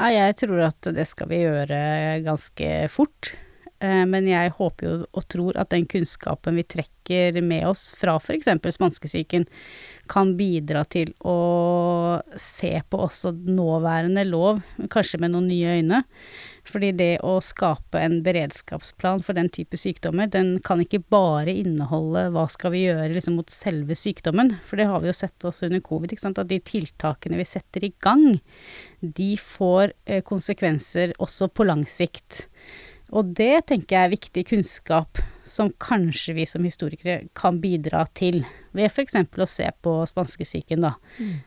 Jeg 0.00 0.36
tror 0.40 0.62
at 0.64 0.92
det 0.96 1.04
skal 1.10 1.28
vi 1.28 1.42
gjøre 1.42 1.78
ganske 2.24 2.68
fort. 2.88 3.34
Eh, 3.80 4.04
Men 4.06 4.28
jeg 4.28 4.52
håper 4.58 4.86
jo 4.86 4.94
og 5.10 5.26
tror 5.32 5.56
at 5.60 5.72
den 5.72 5.86
kunnskapen 5.88 6.58
vi 6.60 6.66
trekker 6.76 7.40
med 7.42 7.66
oss 7.66 7.88
fra 7.96 8.18
f.eks. 8.20 8.48
spanskesyken, 8.76 9.46
kan 10.10 10.34
bidra 10.36 10.84
til 10.90 11.12
å 11.26 12.20
se 12.38 12.72
på 12.90 13.00
også 13.06 13.32
nåværende 13.34 14.24
lov, 14.26 14.60
kanskje 14.90 15.20
med 15.22 15.32
noen 15.34 15.48
nye 15.50 15.76
øyne. 15.80 16.02
Fordi 16.70 16.90
det 16.94 17.12
å 17.26 17.38
skape 17.42 17.98
en 17.98 18.18
beredskapsplan 18.22 19.24
for 19.26 19.38
den 19.38 19.48
type 19.50 19.78
sykdommer, 19.80 20.28
den 20.30 20.58
kan 20.66 20.82
ikke 20.82 21.02
bare 21.10 21.54
inneholde 21.62 22.26
hva 22.34 22.44
skal 22.52 22.74
vi 22.74 22.84
gjøre 22.84 23.14
liksom 23.14 23.38
mot 23.40 23.54
selve 23.54 23.96
sykdommen, 23.98 24.56
for 24.66 24.78
det 24.78 24.90
har 24.90 25.02
vi 25.02 25.10
jo 25.10 25.16
sett 25.16 25.46
også 25.46 25.70
under 25.70 25.82
covid, 25.86 26.14
at 26.20 26.42
de 26.50 26.60
tiltakene 26.60 27.40
vi 27.40 27.48
setter 27.48 27.86
i 27.86 27.94
gang, 28.02 28.38
de 29.00 29.32
får 29.40 29.96
eh, 30.06 30.22
konsekvenser 30.26 31.16
også 31.18 31.50
på 31.54 31.66
lang 31.70 31.86
sikt. 31.90 32.44
Og 33.10 33.32
det 33.34 33.66
tenker 33.70 33.96
jeg 33.96 34.06
er 34.06 34.12
viktig 34.12 34.44
kunnskap 34.52 35.20
som 35.46 35.72
kanskje 35.82 36.34
vi 36.36 36.44
som 36.46 36.62
historikere 36.66 37.24
kan 37.34 37.58
bidra 37.62 38.04
til, 38.14 38.44
ved 38.76 38.86
f.eks. 38.86 39.16
å 39.18 39.48
se 39.50 39.66
på 39.82 39.94
spanskesyken, 40.06 40.84
da. 40.84 40.92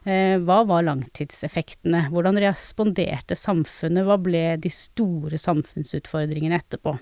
Eh, 0.03 0.36
hva 0.43 0.63
var 0.67 0.84
langtidseffektene? 0.89 2.10
Hvordan 2.12 2.41
responderte 2.43 3.38
samfunnet? 3.39 4.03
Hva 4.08 4.20
ble 4.20 4.43
de 4.60 4.72
store 4.74 5.39
samfunnsutfordringene 5.39 6.60
etterpå? 6.60 6.98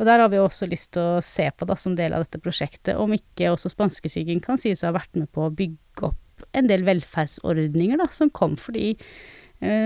Og 0.00 0.08
der 0.08 0.22
har 0.24 0.32
vi 0.32 0.40
også 0.40 0.66
lyst 0.70 0.94
til 0.96 1.18
å 1.18 1.24
se 1.24 1.50
på, 1.52 1.68
da, 1.68 1.76
som 1.76 1.98
del 1.98 2.16
av 2.16 2.24
dette 2.24 2.40
prosjektet, 2.42 2.96
om 2.96 3.12
ikke 3.12 3.52
også 3.52 3.74
spanskesyken 3.74 4.40
kan 4.42 4.58
sies 4.58 4.80
å 4.82 4.88
ha 4.88 4.96
vært 4.96 5.12
med 5.18 5.28
på 5.34 5.44
å 5.44 5.52
bygge 5.52 6.08
opp 6.08 6.48
en 6.58 6.66
del 6.70 6.82
velferdsordninger, 6.88 8.00
da, 8.00 8.08
som 8.10 8.32
kom 8.32 8.56
fordi 8.58 8.96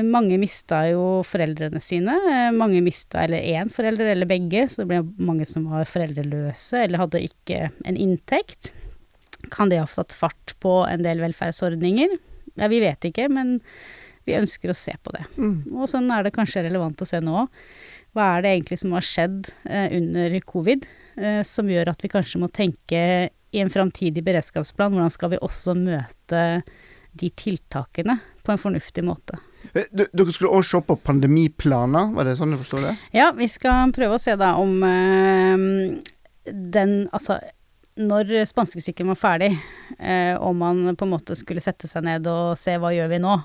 mange 0.09 0.39
mista 0.41 0.81
jo 0.89 1.21
foreldrene 1.27 1.81
sine. 1.85 2.15
Eh, 2.31 2.49
mange 2.57 2.81
mista 2.85 3.25
eller 3.27 3.45
én 3.45 3.69
forelder 3.73 4.13
eller 4.15 4.29
begge, 4.29 4.65
så 4.73 4.83
det 4.83 4.89
ble 4.95 5.03
mange 5.21 5.45
som 5.49 5.67
var 5.69 5.89
foreldreløse 5.91 6.87
eller 6.87 7.03
hadde 7.05 7.25
ikke 7.27 7.69
en 7.85 7.99
inntekt. 8.01 8.73
Kan 9.53 9.71
det 9.71 9.83
ha 9.83 9.87
satt 9.91 10.17
fart 10.17 10.57
på 10.65 10.79
en 10.89 11.05
del 11.05 11.21
velferdsordninger? 11.21 12.17
Ja, 12.57 12.71
vi 12.73 12.81
vet 12.81 13.05
ikke, 13.05 13.29
men 13.29 13.59
vi 14.27 14.39
ønsker 14.39 14.73
å 14.73 14.77
se 14.77 14.97
på 15.05 15.13
det. 15.15 15.27
Mm. 15.37 15.77
Og 15.77 15.91
sånn 15.93 16.09
er 16.11 16.25
det 16.25 16.35
kanskje 16.35 16.65
relevant 16.67 17.03
å 17.05 17.09
se 17.09 17.21
nå. 17.23 17.45
Hva 18.17 18.31
er 18.35 18.43
det 18.43 18.55
egentlig 18.55 18.81
som 18.81 18.95
har 18.97 19.05
skjedd 19.05 19.51
eh, 19.69 19.93
under 19.99 20.39
covid, 20.49 20.87
eh, 21.21 21.43
som 21.47 21.69
gjør 21.71 21.93
at 21.93 22.01
vi 22.03 22.11
kanskje 22.11 22.41
må 22.43 22.49
tenke 22.49 23.03
i 23.29 23.61
en 23.63 23.73
framtidig 23.73 24.25
beredskapsplan, 24.25 24.97
hvordan 24.97 25.13
skal 25.13 25.35
vi 25.35 25.43
også 25.45 25.77
møte 25.79 26.41
de 27.17 27.31
tiltakene 27.33 28.19
på 28.45 28.53
en 28.53 28.61
fornuftig 28.61 29.05
måte. 29.07 29.39
Eh, 29.73 29.89
Dere 29.93 30.35
skulle 30.35 30.53
også 30.53 30.79
se 30.79 30.87
på 30.89 30.99
pandemiplaner, 31.07 32.13
var 32.17 32.29
det 32.29 32.37
sånn 32.39 32.55
jeg 32.55 32.63
forstår 32.63 32.87
det? 32.89 32.95
Ja, 33.17 33.31
vi 33.37 33.49
skal 33.51 33.95
prøve 33.97 34.19
å 34.19 34.23
se 34.23 34.37
da 34.39 34.55
om 34.61 34.79
øh, 34.87 35.67
den 36.47 36.97
Altså, 37.15 37.41
når 37.97 38.33
spanskesyken 38.49 39.09
var 39.09 39.19
ferdig, 39.19 39.53
øh, 39.97 40.35
om 40.45 40.59
man 40.61 40.97
på 40.97 41.07
en 41.07 41.15
måte 41.15 41.37
skulle 41.39 41.65
sette 41.65 41.89
seg 41.89 42.05
ned 42.07 42.27
og 42.29 42.59
se 42.61 42.77
hva 42.81 42.93
gjør 42.95 43.13
vi 43.15 43.23
nå. 43.25 43.37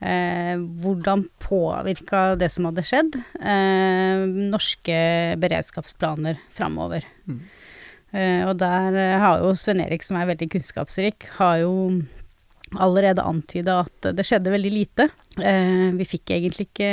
Eh, 0.00 0.56
hvordan 0.80 1.26
påvirka 1.44 2.34
det 2.40 2.48
som 2.54 2.66
hadde 2.70 2.84
skjedd, 2.88 3.18
eh, 3.36 4.24
norske 4.50 5.00
beredskapsplaner 5.42 6.40
framover. 6.56 7.04
Mm. 7.28 7.42
Eh, 8.10 8.42
og 8.48 8.56
der 8.58 8.96
eh, 8.96 9.18
har 9.20 9.44
jo 9.44 9.52
Sven 9.54 9.82
Erik, 9.84 10.02
som 10.02 10.16
er 10.18 10.30
veldig 10.32 10.48
kunnskapsrik, 10.56 11.28
har 11.36 11.60
jo 11.62 11.74
allerede 12.78 13.24
antyda 13.26 13.80
at 13.84 14.10
det 14.14 14.24
skjedde 14.26 14.52
veldig 14.52 14.70
lite. 14.72 15.08
Eh, 15.40 15.90
vi 15.98 16.06
fikk 16.06 16.34
egentlig 16.36 16.68
ikke 16.68 16.90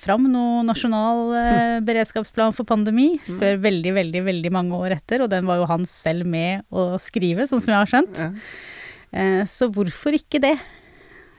fram 0.00 0.28
noen 0.28 0.68
nasjonal 0.68 1.34
eh, 1.38 1.80
beredskapsplan 1.88 2.54
for 2.56 2.68
pandemi 2.68 3.14
før 3.24 3.60
veldig, 3.64 3.94
veldig, 3.96 4.24
veldig 4.28 4.54
mange 4.54 4.80
år 4.84 4.98
etter, 4.98 5.24
og 5.24 5.32
den 5.32 5.48
var 5.48 5.62
jo 5.62 5.70
han 5.70 5.88
selv 5.88 6.28
med 6.28 6.64
å 6.74 6.94
skrive, 7.02 7.48
sånn 7.48 7.62
som 7.64 7.74
jeg 7.74 7.80
har 7.80 7.92
skjønt. 7.94 8.24
Eh, 9.14 9.42
så 9.48 9.70
hvorfor 9.72 10.16
ikke 10.18 10.42
det? 10.44 10.56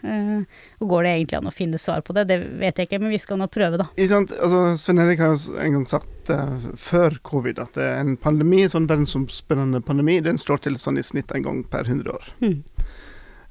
Eh, 0.06 0.42
og 0.82 0.90
går 0.92 1.06
det 1.06 1.14
egentlig 1.16 1.40
an 1.40 1.50
å 1.50 1.54
finne 1.56 1.80
svar 1.82 2.04
på 2.06 2.16
det? 2.16 2.28
Det 2.30 2.38
vet 2.62 2.80
jeg 2.80 2.90
ikke, 2.90 3.02
men 3.02 3.14
vi 3.14 3.22
skal 3.22 3.40
nå 3.42 3.48
prøve, 3.52 3.80
da. 3.82 3.90
Altså, 3.98 4.62
Svein 4.80 5.02
Erik 5.04 5.22
har 5.24 5.34
jo 5.34 5.56
en 5.62 5.78
gang 5.80 5.86
sagt 5.90 6.32
uh, 6.34 6.70
før 6.80 7.18
covid 7.26 7.62
at 7.64 7.80
er 7.82 8.00
en 8.04 8.16
pandemi, 8.22 8.64
sånn 8.72 8.90
verdensomspennende 8.90 9.82
pandemi, 9.86 10.20
den 10.26 10.40
slår 10.42 10.66
til 10.66 10.80
sånn 10.82 11.02
i 11.02 11.06
snitt 11.06 11.34
en 11.36 11.46
gang 11.46 11.64
per 11.72 11.90
100 11.90 12.14
år. 12.14 12.30
Mm. 12.44 12.60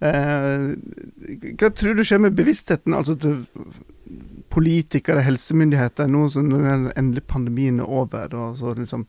Eh, 0.04 1.54
hva 1.60 1.70
tror 1.72 1.96
du 1.96 2.04
skjer 2.04 2.20
med 2.26 2.36
bevisstheten 2.36 2.96
altså 2.96 3.16
til 3.20 3.38
politikere, 4.54 5.24
helsemyndigheter, 5.24 6.10
nå 6.10 6.26
som 6.30 6.50
endelig 6.54 7.24
pandemien 7.30 7.80
er 7.82 7.96
over, 8.02 8.36
og 8.38 8.58
så 8.60 8.74
liksom 8.76 9.06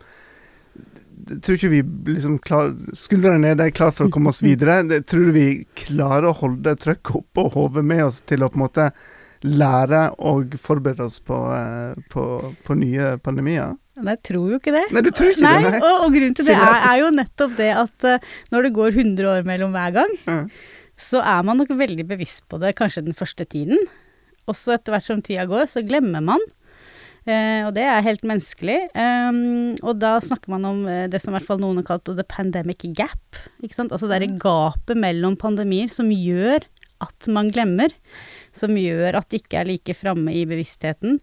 tror 1.41 1.57
ikke 1.57 1.71
vi 1.71 1.81
liksom 2.15 2.39
klar, 2.43 2.73
skuldrene 2.97 3.41
nede 3.43 3.67
er 3.67 3.75
klare 3.75 3.93
for 3.95 4.07
å 4.07 4.13
komme 4.13 4.31
oss 4.33 4.43
videre. 4.45 4.81
Tror 5.09 5.31
vi 5.35 5.47
klarer 5.85 6.29
å 6.29 6.35
holde 6.41 6.75
trøkket 6.81 7.21
oppe 7.21 7.45
og 7.45 7.55
hodet 7.55 7.85
med 7.87 8.03
oss 8.07 8.21
til 8.27 8.45
å 8.45 8.51
på 8.51 8.59
en 8.59 8.65
måte 8.65 8.89
lære 9.45 10.07
og 10.25 10.55
forberede 10.59 11.05
oss 11.05 11.19
på, 11.23 11.37
eh, 11.53 11.97
på, 12.11 12.23
på 12.65 12.77
nye 12.79 13.15
pandemier. 13.23 13.75
Men 13.95 14.15
jeg 14.15 14.23
tror 14.31 14.47
jo 14.51 14.59
ikke 14.59 14.73
det. 14.75 14.85
Nei, 14.91 15.03
du 15.05 15.11
tror 15.15 15.31
ikke 15.31 15.45
Nei, 15.45 15.57
det? 15.63 15.73
Nei. 15.75 15.81
og, 15.81 16.05
og 16.05 16.15
grunnen 16.15 16.37
til 16.37 16.47
det 16.49 16.55
er, 16.57 16.79
er 16.89 17.01
jo 17.03 17.11
nettopp 17.15 17.53
det 17.59 17.69
at 17.83 18.07
eh, 18.09 18.31
når 18.55 18.67
det 18.67 18.73
går 18.79 18.97
100 19.03 19.29
år 19.35 19.45
mellom 19.47 19.75
hver 19.75 19.93
gang. 19.99 20.17
Så 20.95 21.21
er 21.23 21.45
man 21.47 21.59
nok 21.59 21.73
veldig 21.75 22.05
bevisst 22.07 22.45
på 22.51 22.59
det 22.61 22.75
kanskje 22.79 23.05
den 23.05 23.17
første 23.17 23.45
tiden. 23.47 23.79
Og 24.45 24.57
så 24.57 24.75
etter 24.75 24.95
hvert 24.95 25.07
som 25.07 25.23
tida 25.25 25.47
går, 25.49 25.67
så 25.71 25.83
glemmer 25.85 26.23
man. 26.23 26.43
Eh, 27.25 27.65
og 27.65 27.73
det 27.73 27.83
er 27.89 28.05
helt 28.05 28.25
menneskelig. 28.27 28.77
Um, 28.93 29.73
og 29.81 29.97
da 29.97 30.15
snakker 30.21 30.53
man 30.53 30.67
om 30.69 30.83
eh, 30.89 31.07
det 31.09 31.21
som 31.23 31.33
i 31.33 31.39
hvert 31.39 31.47
fall 31.47 31.61
noen 31.61 31.81
har 31.81 31.87
kalt 31.87 32.11
the 32.13 32.25
pandemic 32.29 32.85
gap. 32.97 33.39
Ikke 33.65 33.79
sant? 33.79 33.95
Altså 33.95 34.09
det 34.11 34.19
er 34.19 34.39
gapet 34.41 34.99
mellom 35.01 35.37
pandemier 35.41 35.89
som 35.91 36.11
gjør 36.13 36.67
at 37.03 37.29
man 37.33 37.49
glemmer. 37.53 37.93
Som 38.55 38.77
gjør 38.77 39.17
at 39.17 39.29
det 39.31 39.41
ikke 39.41 39.63
er 39.63 39.71
like 39.73 39.97
framme 39.97 40.35
i 40.37 40.45
bevisstheten. 40.47 41.17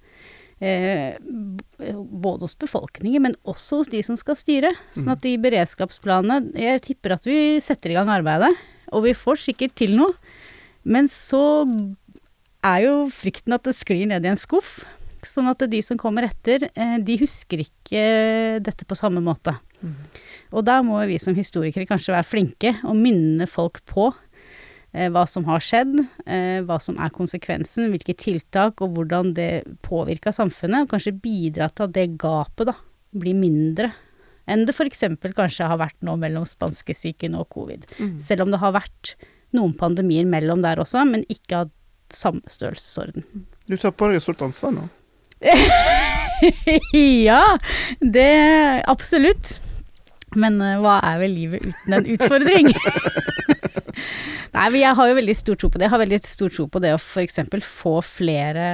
Eh, 0.62 1.14
både 1.22 2.44
hos 2.44 2.58
befolkningen, 2.58 3.22
men 3.24 3.38
også 3.50 3.80
hos 3.80 3.90
de 3.90 4.02
som 4.06 4.18
skal 4.18 4.38
styre. 4.38 4.74
Sånn 4.94 5.14
at 5.14 5.22
de 5.24 5.32
beredskapsplanene 5.42 6.52
Jeg 6.58 6.82
tipper 6.84 7.16
at 7.16 7.26
vi 7.26 7.58
setter 7.62 7.94
i 7.94 7.96
gang 7.98 8.10
arbeidet, 8.10 8.52
og 8.92 9.06
vi 9.08 9.16
får 9.16 9.42
sikkert 9.48 9.76
til 9.80 9.96
noe. 9.98 10.14
Men 10.84 11.08
så 11.10 11.64
er 12.62 12.84
jo 12.86 12.96
frykten 13.12 13.54
at 13.56 13.66
det 13.66 13.76
sklir 13.78 14.06
ned 14.10 14.26
i 14.26 14.32
en 14.32 14.40
skuff. 14.40 14.80
Sånn 15.26 15.50
at 15.50 15.62
de 15.70 15.78
som 15.84 15.98
kommer 16.00 16.26
etter, 16.26 16.68
eh, 16.74 16.96
de 16.98 17.18
husker 17.20 17.62
ikke 17.62 18.02
dette 18.62 18.86
på 18.88 18.98
samme 18.98 19.22
måte. 19.22 19.54
Og 20.52 20.64
da 20.66 20.80
må 20.84 21.00
vi 21.10 21.18
som 21.22 21.36
historikere 21.36 21.88
kanskje 21.88 22.14
være 22.14 22.28
flinke 22.28 22.74
og 22.86 22.98
minne 22.98 23.48
folk 23.50 23.80
på 23.88 24.08
eh, 24.92 25.08
hva 25.10 25.24
som 25.30 25.46
har 25.48 25.62
skjedd, 25.64 25.94
eh, 26.26 26.60
hva 26.66 26.78
som 26.82 26.98
er 27.02 27.14
konsekvensen, 27.14 27.90
hvilke 27.94 28.14
tiltak 28.18 28.82
og 28.84 28.96
hvordan 28.96 29.32
det 29.38 29.64
påvirka 29.86 30.34
samfunnet, 30.34 30.84
og 30.84 30.94
kanskje 30.94 31.16
bidra 31.22 31.70
til 31.70 31.88
at 31.88 31.96
det 31.96 32.08
gapet 32.20 32.70
da 32.70 32.76
blir 33.12 33.38
mindre 33.38 33.92
enn 34.50 34.64
det 34.66 34.74
f.eks. 34.74 35.04
kanskje 35.36 35.68
har 35.70 35.80
vært 35.80 35.98
nå 36.04 36.16
mellom 36.20 36.46
spanskesyken 36.48 37.36
og 37.38 37.48
covid. 37.54 37.86
Selv 38.22 38.46
om 38.46 38.54
det 38.54 38.62
har 38.62 38.74
vært 38.76 39.14
noen 39.56 39.74
pandemier 39.78 40.26
mellom 40.28 40.64
der 40.64 40.80
også, 40.82 41.04
men 41.08 41.26
ikke 41.32 41.64
av 41.64 41.72
samme 42.12 42.42
størrelsesorden. 42.50 43.24
Du 43.68 43.76
tar 43.80 43.94
på 43.96 44.08
deg 44.10 44.18
et 44.18 44.24
stort 44.24 44.42
ansvar 44.44 44.74
nå. 44.74 44.88
ja, 47.28 47.42
det 48.00 48.30
absolutt. 48.90 49.56
Men 50.38 50.60
eh, 50.64 50.78
hva 50.80 50.98
er 51.04 51.20
vel 51.20 51.34
livet 51.36 51.64
uten 51.66 51.96
en 51.96 52.08
utfordring? 52.14 52.70
Nei, 54.56 54.66
men 54.68 54.78
jeg 54.80 54.96
har 54.98 55.08
jo 55.10 55.16
veldig 55.18 55.36
stor 55.36 55.58
tro 55.60 55.70
på 55.72 55.80
det. 55.80 55.86
Jeg 55.86 55.94
har 55.94 56.02
veldig 56.02 56.20
stor 56.24 56.52
tro 56.52 56.66
på 56.72 56.82
det 56.84 56.92
å 56.94 57.00
f.eks. 57.00 57.40
få 57.68 57.98
flere 58.04 58.66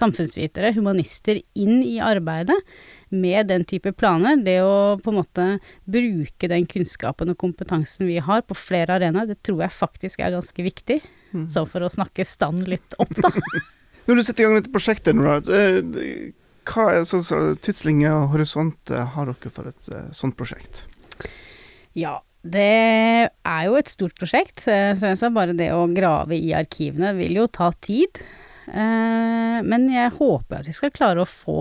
samfunnsvitere, 0.00 0.72
humanister, 0.76 1.38
inn 1.54 1.84
i 1.84 1.98
arbeidet 2.02 2.56
med 3.12 3.50
den 3.50 3.66
type 3.68 3.92
planer. 3.98 4.40
Det 4.42 4.58
å 4.64 4.96
på 5.02 5.12
en 5.12 5.20
måte 5.20 5.46
bruke 5.84 6.50
den 6.50 6.66
kunnskapen 6.70 7.32
og 7.32 7.40
kompetansen 7.40 8.08
vi 8.08 8.18
har 8.24 8.44
på 8.46 8.56
flere 8.58 8.98
arenaer, 8.98 9.30
det 9.30 9.40
tror 9.46 9.64
jeg 9.66 9.76
faktisk 9.76 10.24
er 10.24 10.34
ganske 10.36 10.66
viktig. 10.66 11.00
Sånn 11.30 11.68
for 11.70 11.86
å 11.86 11.92
snakke 11.92 12.26
stand 12.26 12.66
litt 12.70 12.96
opp, 12.98 13.12
da. 13.20 13.30
Når 14.08 14.18
du 14.18 14.24
setter 14.24 14.42
i 14.42 14.46
gang 14.48 14.56
dette 14.58 14.72
prosjektet, 14.74 15.14
Nora, 15.14 15.36
eh, 15.54 16.32
hva 16.66 16.88
er 16.96 17.04
så, 17.06 17.20
så 17.22 17.38
tidslinje 17.62 18.10
og 18.10 18.32
horisont 18.32 18.90
eh, 18.90 19.12
har 19.14 19.30
dere 19.30 19.52
for 19.54 19.70
et 19.70 19.90
eh, 19.92 20.08
sånt 20.16 20.34
prosjekt? 20.38 20.84
Ja, 21.98 22.18
det 22.42 22.66
er 23.28 23.62
jo 23.68 23.76
et 23.78 23.90
stort 23.92 24.16
prosjekt. 24.18 24.64
Så 24.64 24.72
jeg 25.12 25.18
sa 25.20 25.30
bare 25.34 25.54
det 25.56 25.70
å 25.76 25.84
grave 25.92 26.38
i 26.38 26.54
arkivene 26.56 27.12
vil 27.18 27.36
jo 27.42 27.46
ta 27.52 27.70
tid. 27.84 28.22
Eh, 28.70 29.60
Men 29.66 29.88
jeg 29.92 30.12
håper 30.16 30.60
at 30.60 30.68
vi 30.68 30.72
skal 30.76 30.92
klare 30.94 31.22
å 31.24 31.28
få 31.28 31.56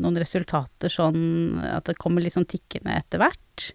noen 0.00 0.16
resultater 0.18 0.90
sånn 0.92 1.58
at 1.62 1.84
det 1.90 1.98
kommer 2.00 2.24
litt 2.24 2.34
sånn 2.36 2.48
tikkende 2.48 2.96
etter 2.96 3.20
hvert. 3.22 3.70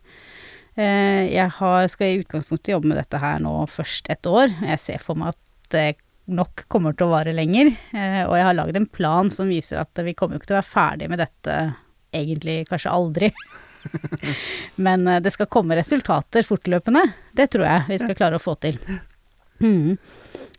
Eh, 0.76 1.30
Jeg 1.32 1.50
har, 1.60 1.88
skal 1.92 2.08
i 2.16 2.22
utgangspunktet 2.24 2.74
jobbe 2.74 2.92
med 2.92 2.98
dette 2.98 3.20
her 3.22 3.40
nå 3.44 3.54
først 3.70 4.10
et 4.10 4.26
år. 4.28 4.50
Jeg 4.66 4.80
ser 4.80 4.98
for 5.04 5.16
meg 5.20 5.36
at 5.36 5.72
det 5.72 5.86
nok 6.32 6.66
kommer 6.72 6.94
til 6.96 7.08
å 7.08 7.14
vare 7.16 7.34
lenger. 7.36 7.72
eh, 7.94 8.24
Og 8.26 8.36
jeg 8.38 8.46
har 8.48 8.58
lagd 8.58 8.76
en 8.80 8.86
plan 8.88 9.30
som 9.30 9.48
viser 9.52 9.82
at 9.82 10.04
vi 10.04 10.14
kommer 10.14 10.36
jo 10.36 10.42
ikke 10.42 10.52
til 10.52 10.58
å 10.58 10.62
være 10.62 10.74
ferdig 10.76 11.10
med 11.10 11.20
dette 11.20 11.58
egentlig 12.14 12.68
kanskje 12.68 12.92
aldri. 12.92 13.32
Men 14.86 15.06
det 15.24 15.32
skal 15.34 15.48
komme 15.52 15.78
resultater 15.80 16.44
fortløpende. 16.46 17.02
Det 17.34 17.48
tror 17.52 17.66
jeg 17.66 17.88
vi 17.90 17.98
skal 18.04 18.16
klare 18.20 18.38
å 18.38 18.44
få 18.44 18.56
til. 18.62 18.78
Mm. 19.62 19.98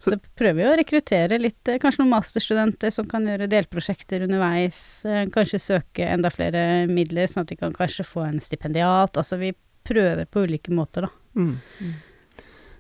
Så 0.02 0.16
prøver 0.38 0.56
vi 0.59 0.64
å 0.66 0.76
rekruttere 0.78 1.38
litt, 1.38 1.61
eh, 1.68 1.78
kanskje 1.82 2.02
noen 2.02 2.14
masterstudenter 2.16 2.90
som 2.94 3.06
kan 3.11 3.26
gjøre 3.26 3.49
delprosjekter 3.50 4.25
underveis. 4.26 5.04
eh, 5.06 5.26
Kanskje 5.30 5.61
søke 5.62 6.09
enda 6.09 6.30
flere 6.30 6.87
midler, 6.90 7.26
sånn 7.30 7.44
at 7.47 7.52
vi 7.54 7.59
kan 7.61 7.75
kanskje 7.76 8.06
få 8.06 8.25
en 8.26 8.40
stipendiat. 8.42 9.16
Altså 9.16 9.38
vi 9.38 9.52
prøver 9.87 10.26
på 10.26 10.47
ulike 10.47 10.75
måter, 10.75 11.06
da. 11.06 11.09
Mm. 11.37 11.59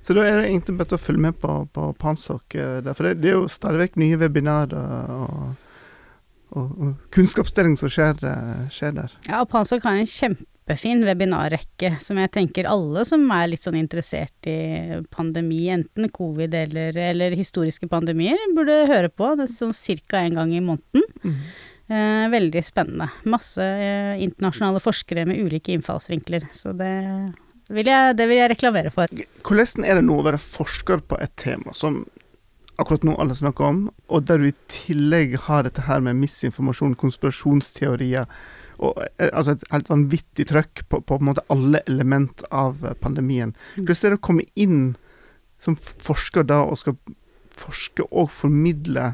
Så 0.02 0.14
da 0.18 0.24
er 0.26 0.40
det 0.40 0.48
egentlig 0.50 0.78
bare 0.80 0.98
å 0.98 1.02
følge 1.02 1.22
med 1.28 1.38
på, 1.38 1.68
på 1.72 1.92
Pansok. 1.98 2.54
eh, 2.54 2.92
For 2.92 3.06
det, 3.06 3.20
det 3.22 3.30
er 3.30 3.36
jo 3.38 3.50
stadig 3.50 3.84
vekk 3.84 4.00
nye 4.02 4.18
webinarer 4.18 5.12
og, 5.14 5.52
og, 6.50 6.72
og 6.82 6.96
kunnskapsdeling 7.14 7.76
som 7.78 7.92
skjer, 7.92 8.18
skjer 8.74 8.96
der. 8.98 9.14
Ja, 9.28 9.44
og 9.44 9.48
Pansok 9.52 9.86
har 9.86 10.00
en 10.00 10.10
kjempefin 10.72 11.04
webinarrekke 11.04 11.96
som 12.00 12.18
jeg 12.18 12.30
tenker 12.32 12.68
alle 12.68 13.04
som 13.04 13.24
er 13.30 13.50
litt 13.50 13.62
sånn 13.62 13.76
interessert 13.76 14.46
i 14.48 15.02
pandemi, 15.10 15.68
enten 15.70 16.08
covid 16.10 16.54
eller, 16.54 16.96
eller 16.96 17.36
historiske 17.36 17.88
pandemier, 17.88 18.38
burde 18.54 18.86
høre 18.88 19.08
på. 19.10 19.34
Det 19.36 19.46
er 19.46 19.52
sånn 19.52 19.74
cirka 19.74 20.22
en 20.22 20.38
gang 20.38 20.54
i 20.54 20.62
måneden. 20.62 21.04
Mm. 21.22 21.36
Eh, 21.92 22.28
veldig 22.32 22.64
spennende. 22.64 23.10
Masse 23.24 23.62
eh, 23.62 24.22
internasjonale 24.22 24.80
forskere 24.80 25.26
med 25.28 25.42
ulike 25.42 25.74
innfallsvinkler. 25.74 26.48
Så 26.52 26.72
det 26.72 26.94
vil, 27.68 27.86
jeg, 27.86 28.16
det 28.16 28.28
vil 28.30 28.40
jeg 28.40 28.52
reklamere 28.54 28.92
for. 28.94 29.12
Hvordan 29.44 29.84
er 29.84 30.00
det 30.00 30.06
nå 30.06 30.18
å 30.18 30.26
være 30.26 30.40
forsker 30.40 31.04
på 31.04 31.20
et 31.20 31.34
tema 31.36 31.74
som 31.76 32.04
akkurat 32.80 33.04
nå 33.04 33.14
alle 33.20 33.36
snakker 33.36 33.68
om, 33.68 33.82
og 34.08 34.24
der 34.26 34.40
du 34.40 34.48
i 34.48 34.56
tillegg 34.72 35.36
har 35.44 35.66
dette 35.66 35.84
her 35.86 36.00
med 36.02 36.16
misinformasjon, 36.18 36.96
konspirasjonsteorier, 36.98 38.24
og 38.82 38.98
eh, 39.04 39.30
altså 39.30 39.56
et 39.56 39.64
helt 39.72 39.90
vanvittig 39.92 40.48
trøkk 40.50 40.84
på, 40.88 41.00
på, 41.06 41.18
på 41.22 41.46
alle 41.54 41.82
element 41.86 42.44
av 42.50 42.82
pandemien. 43.02 43.54
Mm. 43.76 43.86
Hvordan 43.86 43.98
er 44.02 44.14
det 44.14 44.20
å 44.20 44.26
komme 44.28 44.46
inn 44.54 44.84
som 45.62 45.78
forsker 45.78 46.46
da, 46.48 46.64
og 46.66 46.80
skal 46.80 46.98
forske 47.52 48.06
og 48.10 48.30
formidle 48.32 49.12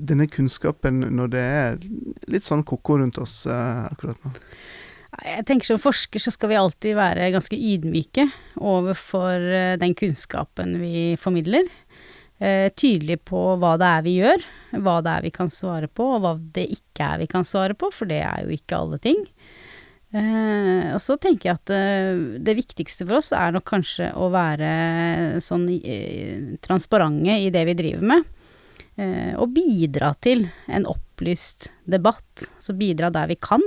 denne 0.00 0.26
kunnskapen 0.30 1.02
når 1.12 1.32
det 1.32 1.42
er 1.44 1.80
litt 2.30 2.46
sånn 2.46 2.64
ko-ko 2.66 3.00
rundt 3.00 3.18
oss 3.20 3.42
uh, 3.50 3.86
akkurat 3.90 4.18
nå? 4.24 4.32
Jeg 5.20 5.44
tenker 5.48 5.66
Som 5.66 5.80
forsker 5.82 6.22
så 6.22 6.30
skal 6.32 6.52
vi 6.52 6.58
alltid 6.60 6.94
være 6.96 7.32
ganske 7.34 7.56
ydmyke 7.58 8.28
overfor 8.56 9.42
eh, 9.42 9.76
den 9.80 9.96
kunnskapen 9.98 10.76
vi 10.78 11.16
formidler. 11.20 11.66
Eh, 12.40 12.70
tydelig 12.72 13.18
på 13.28 13.38
hva 13.60 13.74
det 13.76 13.88
er 13.98 14.04
vi 14.06 14.12
gjør, 14.16 14.44
hva 14.80 15.00
det 15.04 15.12
er 15.12 15.24
vi 15.26 15.32
kan 15.34 15.50
svare 15.52 15.90
på, 15.92 16.06
og 16.16 16.22
hva 16.24 16.30
det 16.56 16.70
ikke 16.72 17.08
er 17.12 17.18
vi 17.20 17.26
kan 17.28 17.44
svare 17.44 17.76
på, 17.76 17.90
for 17.92 18.08
det 18.08 18.22
er 18.24 18.46
jo 18.46 18.54
ikke 18.54 18.78
alle 18.78 18.98
ting. 19.04 19.26
Eh, 20.16 20.88
og 20.94 21.02
så 21.04 21.18
tenker 21.20 21.50
jeg 21.50 21.58
at 21.60 21.72
eh, 21.76 22.22
det 22.40 22.56
viktigste 22.56 23.04
for 23.04 23.18
oss 23.18 23.28
er 23.36 23.52
nok 23.52 23.66
kanskje 23.68 24.08
å 24.16 24.30
være 24.32 24.70
sånn 25.44 25.68
transparente 26.64 27.36
i 27.44 27.52
det 27.52 27.66
vi 27.68 27.76
driver 27.84 28.12
med. 28.14 28.36
Og 29.40 29.54
bidra 29.54 30.10
til 30.20 30.42
en 30.68 30.84
opplyst 30.90 31.70
debatt. 31.88 32.42
Så 32.60 32.74
bidra 32.76 33.08
der 33.14 33.30
vi 33.30 33.36
kan. 33.40 33.62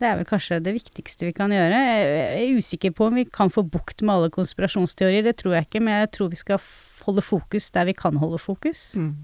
Det 0.00 0.08
er 0.08 0.16
vel 0.16 0.28
kanskje 0.28 0.62
det 0.64 0.72
viktigste 0.78 1.26
vi 1.28 1.34
kan 1.36 1.52
gjøre. 1.52 1.76
Jeg 1.76 2.38
er 2.38 2.56
usikker 2.56 2.94
på 2.96 3.10
om 3.10 3.18
vi 3.20 3.26
kan 3.28 3.52
få 3.52 3.66
bukt 3.68 4.00
med 4.00 4.14
alle 4.14 4.30
konspirasjonsteorier, 4.32 5.26
det 5.26 5.36
tror 5.42 5.58
jeg 5.58 5.68
ikke, 5.68 5.82
men 5.84 5.98
jeg 5.98 6.12
tror 6.16 6.30
vi 6.32 6.40
skal 6.40 6.62
holde 7.06 7.24
fokus 7.24 7.70
der 7.74 7.88
vi 7.88 7.96
kan 7.96 8.18
holde 8.20 8.40
fokus. 8.42 8.94
Mm. 9.00 9.14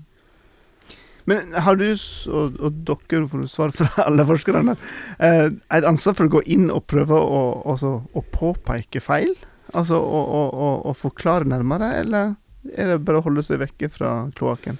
Men 1.27 1.57
har 1.59 1.75
du, 1.79 1.89
og, 2.31 2.59
og 2.63 2.81
dere 2.87 3.27
får 3.27 3.47
svare 3.51 3.75
fra 3.75 3.89
alle 4.07 4.27
forskerne, 4.29 4.77
eh, 5.19 5.49
et 5.51 5.89
ansvar 5.89 6.15
for 6.15 6.29
å 6.29 6.35
gå 6.39 6.45
inn 6.55 6.71
og 6.71 6.87
prøve 6.91 7.19
å, 7.19 7.43
også, 7.75 7.93
å 8.15 8.25
påpeke 8.35 9.03
feil? 9.03 9.35
Altså 9.75 9.99
å, 9.99 10.21
å, 10.23 10.69
å 10.87 10.93
forklare 10.95 11.49
nærmere, 11.51 11.91
eller 12.05 12.37
er 12.75 12.93
det 12.93 13.03
bare 13.07 13.19
å 13.19 13.27
holde 13.27 13.43
seg 13.47 13.59
vekke 13.65 13.91
fra 13.91 14.13
kloakken? 14.39 14.79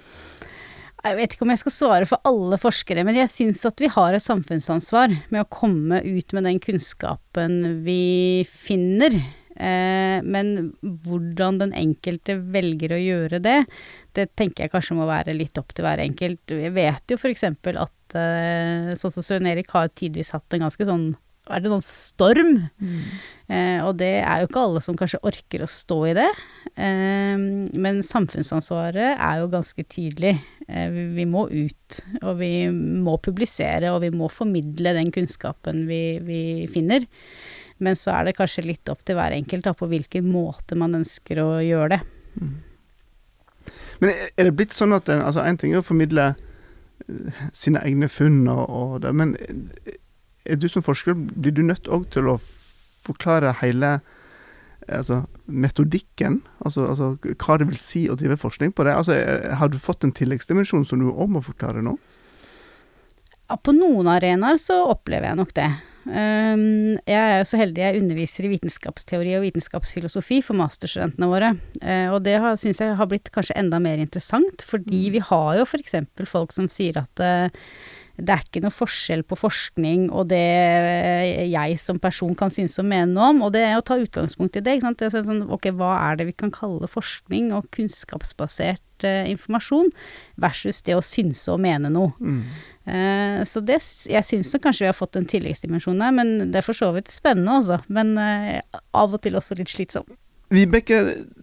Jeg 1.07 1.15
vet 1.19 1.33
ikke 1.35 1.45
om 1.45 1.51
jeg 1.53 1.61
skal 1.61 1.75
svare 1.75 2.07
for 2.09 2.23
alle 2.27 2.57
forskere, 2.59 3.03
men 3.07 3.19
jeg 3.19 3.31
syns 3.31 3.61
at 3.67 3.79
vi 3.83 3.89
har 3.91 4.15
et 4.15 4.23
samfunnsansvar 4.23 5.13
med 5.29 5.43
å 5.43 5.49
komme 5.51 5.99
ut 6.03 6.33
med 6.35 6.47
den 6.47 6.59
kunnskapen 6.63 7.83
vi 7.85 8.43
finner. 8.49 9.15
Eh, 9.57 10.23
men 10.23 10.71
hvordan 11.05 11.61
den 11.61 11.75
enkelte 11.77 12.37
velger 12.53 12.93
å 12.93 13.01
gjøre 13.01 13.41
det, 13.43 13.59
det 14.17 14.29
tenker 14.37 14.65
jeg 14.65 14.73
kanskje 14.73 14.97
må 14.99 15.07
være 15.09 15.35
litt 15.37 15.57
opp 15.59 15.73
til 15.73 15.87
hver 15.87 16.01
enkelt. 16.03 16.53
Jeg 16.53 16.73
vet 16.77 17.13
jo 17.13 17.19
f.eks. 17.19 17.47
at 17.49 18.19
eh, 18.21 18.91
sånn 18.97 19.15
som 19.15 19.25
Svein 19.25 19.49
Erik 19.49 19.73
har 19.73 19.89
tidvis 19.93 20.33
hatt 20.35 20.57
en 20.57 20.67
ganske 20.67 20.89
sånn 20.89 21.09
er 21.47 21.63
det 21.63 21.71
noen 21.71 21.83
storm? 21.83 22.53
Mm. 22.81 23.03
Eh, 23.47 23.79
og 23.85 23.93
det 24.01 24.17
er 24.19 24.41
jo 24.41 24.49
ikke 24.49 24.63
alle 24.67 24.81
som 24.83 24.97
kanskje 24.99 25.21
orker 25.27 25.63
å 25.63 25.69
stå 25.71 25.99
i 26.09 26.15
det. 26.17 26.27
Eh, 26.75 27.35
men 27.37 28.01
samfunnsansvaret 28.05 29.15
er 29.15 29.41
jo 29.41 29.51
ganske 29.53 29.85
tydelig. 29.87 30.35
Eh, 30.67 30.89
vi, 30.91 31.05
vi, 31.15 31.27
må 31.29 31.45
ut, 31.47 31.99
og 32.21 32.41
vi 32.41 32.51
må 32.73 33.17
publisere, 33.23 33.93
og 33.93 34.01
vi 34.03 34.11
må 34.11 34.27
formidle 34.31 34.95
den 34.97 35.13
kunnskapen 35.15 35.85
vi, 35.89 36.01
vi, 36.27 36.41
finner. 36.73 37.07
Men 37.83 37.97
så 37.99 38.13
er 38.15 38.27
det 38.27 38.37
kanskje 38.37 38.65
litt 38.65 38.89
opp 38.89 39.03
til 39.05 39.17
hver 39.17 39.35
enkelt 39.35 39.67
da, 39.67 39.75
på 39.77 39.89
hvilken 39.91 40.29
måte 40.31 40.77
man 40.79 40.97
ønsker 40.97 41.41
å 41.43 41.49
gjøre 41.61 41.97
det. 41.97 42.01
Mm. 42.41 42.55
Men 44.01 44.13
er 44.13 44.47
det 44.47 44.55
blitt 44.55 44.75
sånn 44.75 44.95
at 44.95 45.09
altså 45.11 45.43
En 45.43 45.57
ting 45.59 45.73
er 45.73 45.81
å 45.81 45.85
formidle 45.85 46.29
sine 47.55 47.81
egne 47.85 48.07
funn 48.11 48.47
og, 48.49 48.63
og 48.67 48.93
det, 49.03 49.11
men 49.15 49.35
er 50.47 50.59
du 50.59 50.67
som 50.71 50.83
forsker, 50.83 51.15
blir 51.15 51.53
du 51.55 51.61
nødt 51.65 51.89
òg 51.91 52.07
til 52.15 52.29
å 52.31 52.37
forklare 53.03 53.53
hele 53.61 53.97
altså, 54.87 55.21
metodikken? 55.45 56.41
Altså, 56.63 56.87
altså, 56.89 57.11
hva 57.43 57.57
det 57.59 57.69
vil 57.69 57.79
si 57.81 58.05
å 58.09 58.17
drive 58.19 58.39
forskning 58.39 58.73
på 58.75 58.87
det? 58.87 58.95
Altså, 58.95 59.17
har 59.59 59.71
du 59.71 59.79
fått 59.81 60.07
en 60.07 60.15
tilleggsdimensjon 60.15 60.87
som 60.87 61.03
du 61.03 61.11
òg 61.11 61.35
må 61.35 61.43
forklare 61.45 61.83
nå? 61.85 61.97
Ja, 63.47 63.55
på 63.55 63.75
noen 63.75 64.09
arenaer 64.11 64.59
så 64.59 64.81
opplever 64.91 65.29
jeg 65.29 65.39
nok 65.39 65.53
det. 65.55 65.69
Um, 66.07 66.95
jeg 67.03 67.17
er 67.35 67.43
så 67.47 67.59
heldig 67.59 67.83
jeg 67.83 68.01
underviser 68.01 68.47
i 68.47 68.51
vitenskapsteori 68.53 69.33
og 69.35 69.43
vitenskapsfilosofi 69.43 70.39
for 70.45 70.55
masterstudentene 70.59 71.27
våre. 71.27 71.51
Uh, 71.81 72.15
og 72.15 72.21
det 72.23 72.37
syns 72.61 72.79
jeg 72.83 72.95
har 72.99 73.09
blitt 73.11 73.31
kanskje 73.35 73.57
enda 73.59 73.81
mer 73.83 73.99
interessant, 73.99 74.63
fordi 74.63 75.07
mm. 75.07 75.13
vi 75.17 75.23
har 75.29 75.53
jo 75.59 75.67
f.eks. 75.67 75.97
folk 76.29 76.55
som 76.55 76.71
sier 76.71 77.01
at 77.03 77.23
uh, 77.23 77.67
det 78.17 78.33
er 78.33 78.45
ikke 78.47 78.63
noe 78.63 78.73
forskjell 78.73 79.21
på 79.29 79.37
forskning 79.37 80.07
og 80.09 80.31
det 80.31 80.41
jeg 81.51 81.75
som 81.77 81.99
person 82.01 82.33
kan 82.37 82.49
synes 82.49 82.79
og 82.81 82.87
mene 82.89 83.11
noe 83.11 83.27
om, 83.35 83.43
og 83.45 83.53
det 83.53 83.61
er 83.67 83.77
å 83.77 83.85
ta 83.85 83.99
utgangspunkt 84.01 84.57
i 84.57 84.63
det. 84.65 84.77
ikke 84.77 84.87
sant? 84.87 85.03
Det 85.03 85.11
er 85.11 85.27
sånn, 85.27 85.43
ok, 85.53 85.69
hva 85.77 85.91
er 86.07 86.17
det 86.17 86.31
vi 86.31 86.37
kan 86.39 86.53
kalle 86.55 86.89
forskning 86.89 87.51
og 87.53 87.69
kunnskapsbasert 87.77 88.81
informasjon, 89.05 89.91
versus 90.41 90.81
det 90.87 90.95
å 90.97 91.03
synse 91.05 91.51
og 91.53 91.61
mene 91.61 91.91
noe. 91.93 92.13
Mm. 92.17 92.41
Uh, 92.87 93.41
så 93.45 93.61
det, 93.61 93.81
jeg 94.07 94.23
syns 94.23 94.55
kanskje 94.63 94.85
vi 94.85 94.89
har 94.89 94.97
fått 94.97 95.19
en 95.19 95.27
tilleggsdimensjon 95.27 95.99
der, 95.99 96.15
men 96.15 96.51
det 96.53 96.61
er 96.61 96.65
for 96.65 96.77
så 96.77 96.93
vidt 96.95 97.11
spennende, 97.11 97.59
altså. 97.59 97.81
Men 97.91 98.15
uh, 98.17 98.81
av 98.95 99.13
og 99.13 99.21
til 99.21 99.37
også 99.37 99.59
litt 99.59 99.73
slitsom. 99.73 100.07
Vibeke, 100.53 101.01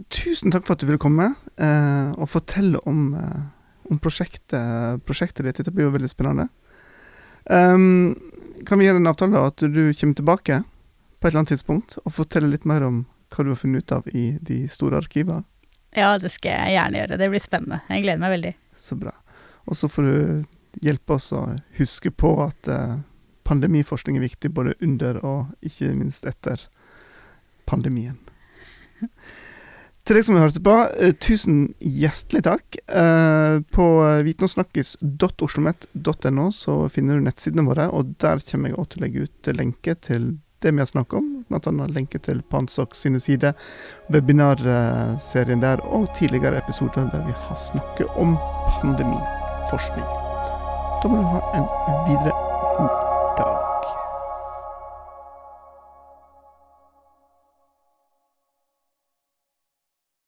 tusen 0.09 0.55
takk 0.55 0.65
for 0.65 0.75
at 0.75 0.81
du 0.81 0.89
ville 0.89 1.03
komme 1.03 1.35
og 2.17 2.25
fortelle 2.33 2.81
om, 2.89 3.13
om 3.93 3.99
prosjektet, 4.03 5.03
prosjektet 5.05 5.45
ditt. 5.45 5.59
Dette 5.61 5.75
blir 5.77 5.87
jo 5.87 5.93
veldig 5.95 6.09
spennende. 6.09 6.49
Um, 7.45 8.17
kan 8.65 8.81
vi 8.81 8.87
gjøre 8.89 9.03
en 9.03 9.11
avtale, 9.11 9.37
da, 9.37 9.51
at 9.53 9.61
du 9.61 9.93
kommer 9.93 10.17
tilbake 10.17 10.63
på 10.65 11.27
et 11.27 11.31
eller 11.31 11.43
annet 11.43 11.53
tidspunkt 11.53 11.99
og 12.03 12.15
forteller 12.17 12.55
litt 12.55 12.65
mer 12.69 12.85
om 12.87 13.03
hva 13.35 13.45
du 13.45 13.53
har 13.53 13.61
funnet 13.61 13.85
ut 13.85 13.93
av 13.97 14.09
i 14.13 14.25
de 14.45 14.65
store 14.73 14.99
arkivene? 15.03 15.45
Ja, 15.95 16.19
det 16.19 16.33
skal 16.35 16.57
jeg 16.57 16.75
gjerne 16.75 16.99
gjøre. 17.01 17.19
Det 17.21 17.29
blir 17.31 17.43
spennende. 17.43 17.79
Jeg 17.89 18.03
gleder 18.05 18.23
meg 18.23 18.35
veldig. 18.35 18.53
Så 18.85 18.95
bra. 18.99 19.13
Og 19.65 19.77
så 19.79 19.87
får 19.89 20.03
du 20.09 20.15
hjelpe 20.85 21.17
oss 21.17 21.33
å 21.37 21.43
huske 21.79 22.11
på 22.11 22.31
at 22.45 22.69
uh, 22.69 22.99
pandemiforskning 23.47 24.17
er 24.19 24.27
viktig 24.27 24.51
både 24.57 24.73
under 24.83 25.15
og 25.25 25.41
ikke 25.65 25.95
minst 25.97 26.27
etter 26.29 26.57
pandemien. 27.69 28.19
Til 30.05 30.15
deg 30.19 30.25
som 30.27 30.37
hørte 30.37 30.61
på, 30.61 30.75
eh, 31.01 31.15
tusen 31.17 31.73
hjertelig 31.81 32.43
takk. 32.45 32.77
Eh, 32.77 33.65
på 33.73 34.05
vitensnakkis.oslomet.no 34.27 36.53
så 36.53 36.89
finner 36.93 37.17
du 37.17 37.25
nettsidene 37.25 37.65
våre, 37.65 37.89
og 37.89 38.13
der 38.21 38.37
kommer 38.45 38.69
jeg 38.69 38.77
også 38.77 38.93
til 38.93 39.01
å 39.01 39.05
legge 39.07 39.25
ut 39.25 39.49
lenke 39.57 39.97
til 39.97 40.37
det 40.61 40.69
vi 40.75 40.83
har 40.83 40.93
snakket 40.93 41.17
om, 41.23 41.44
bl.a. 41.49 41.87
lenke 41.93 42.19
til 42.19 42.43
Pansok 42.51 42.95
sine 42.95 43.21
sider, 43.21 43.53
webinarserien 44.13 45.63
der, 45.63 45.83
og 45.85 46.09
tidligere 46.17 46.59
episoder 46.59 47.11
der 47.13 47.27
vi 47.27 47.33
har 47.47 47.57
snakket 47.71 48.07
om 48.17 48.37
pandemiforskning. 48.81 50.07
Da 51.03 51.09
må 51.09 51.17
du 51.17 51.27
ha 51.35 51.41
en 51.59 51.67
videre 52.09 52.37
god 52.79 53.04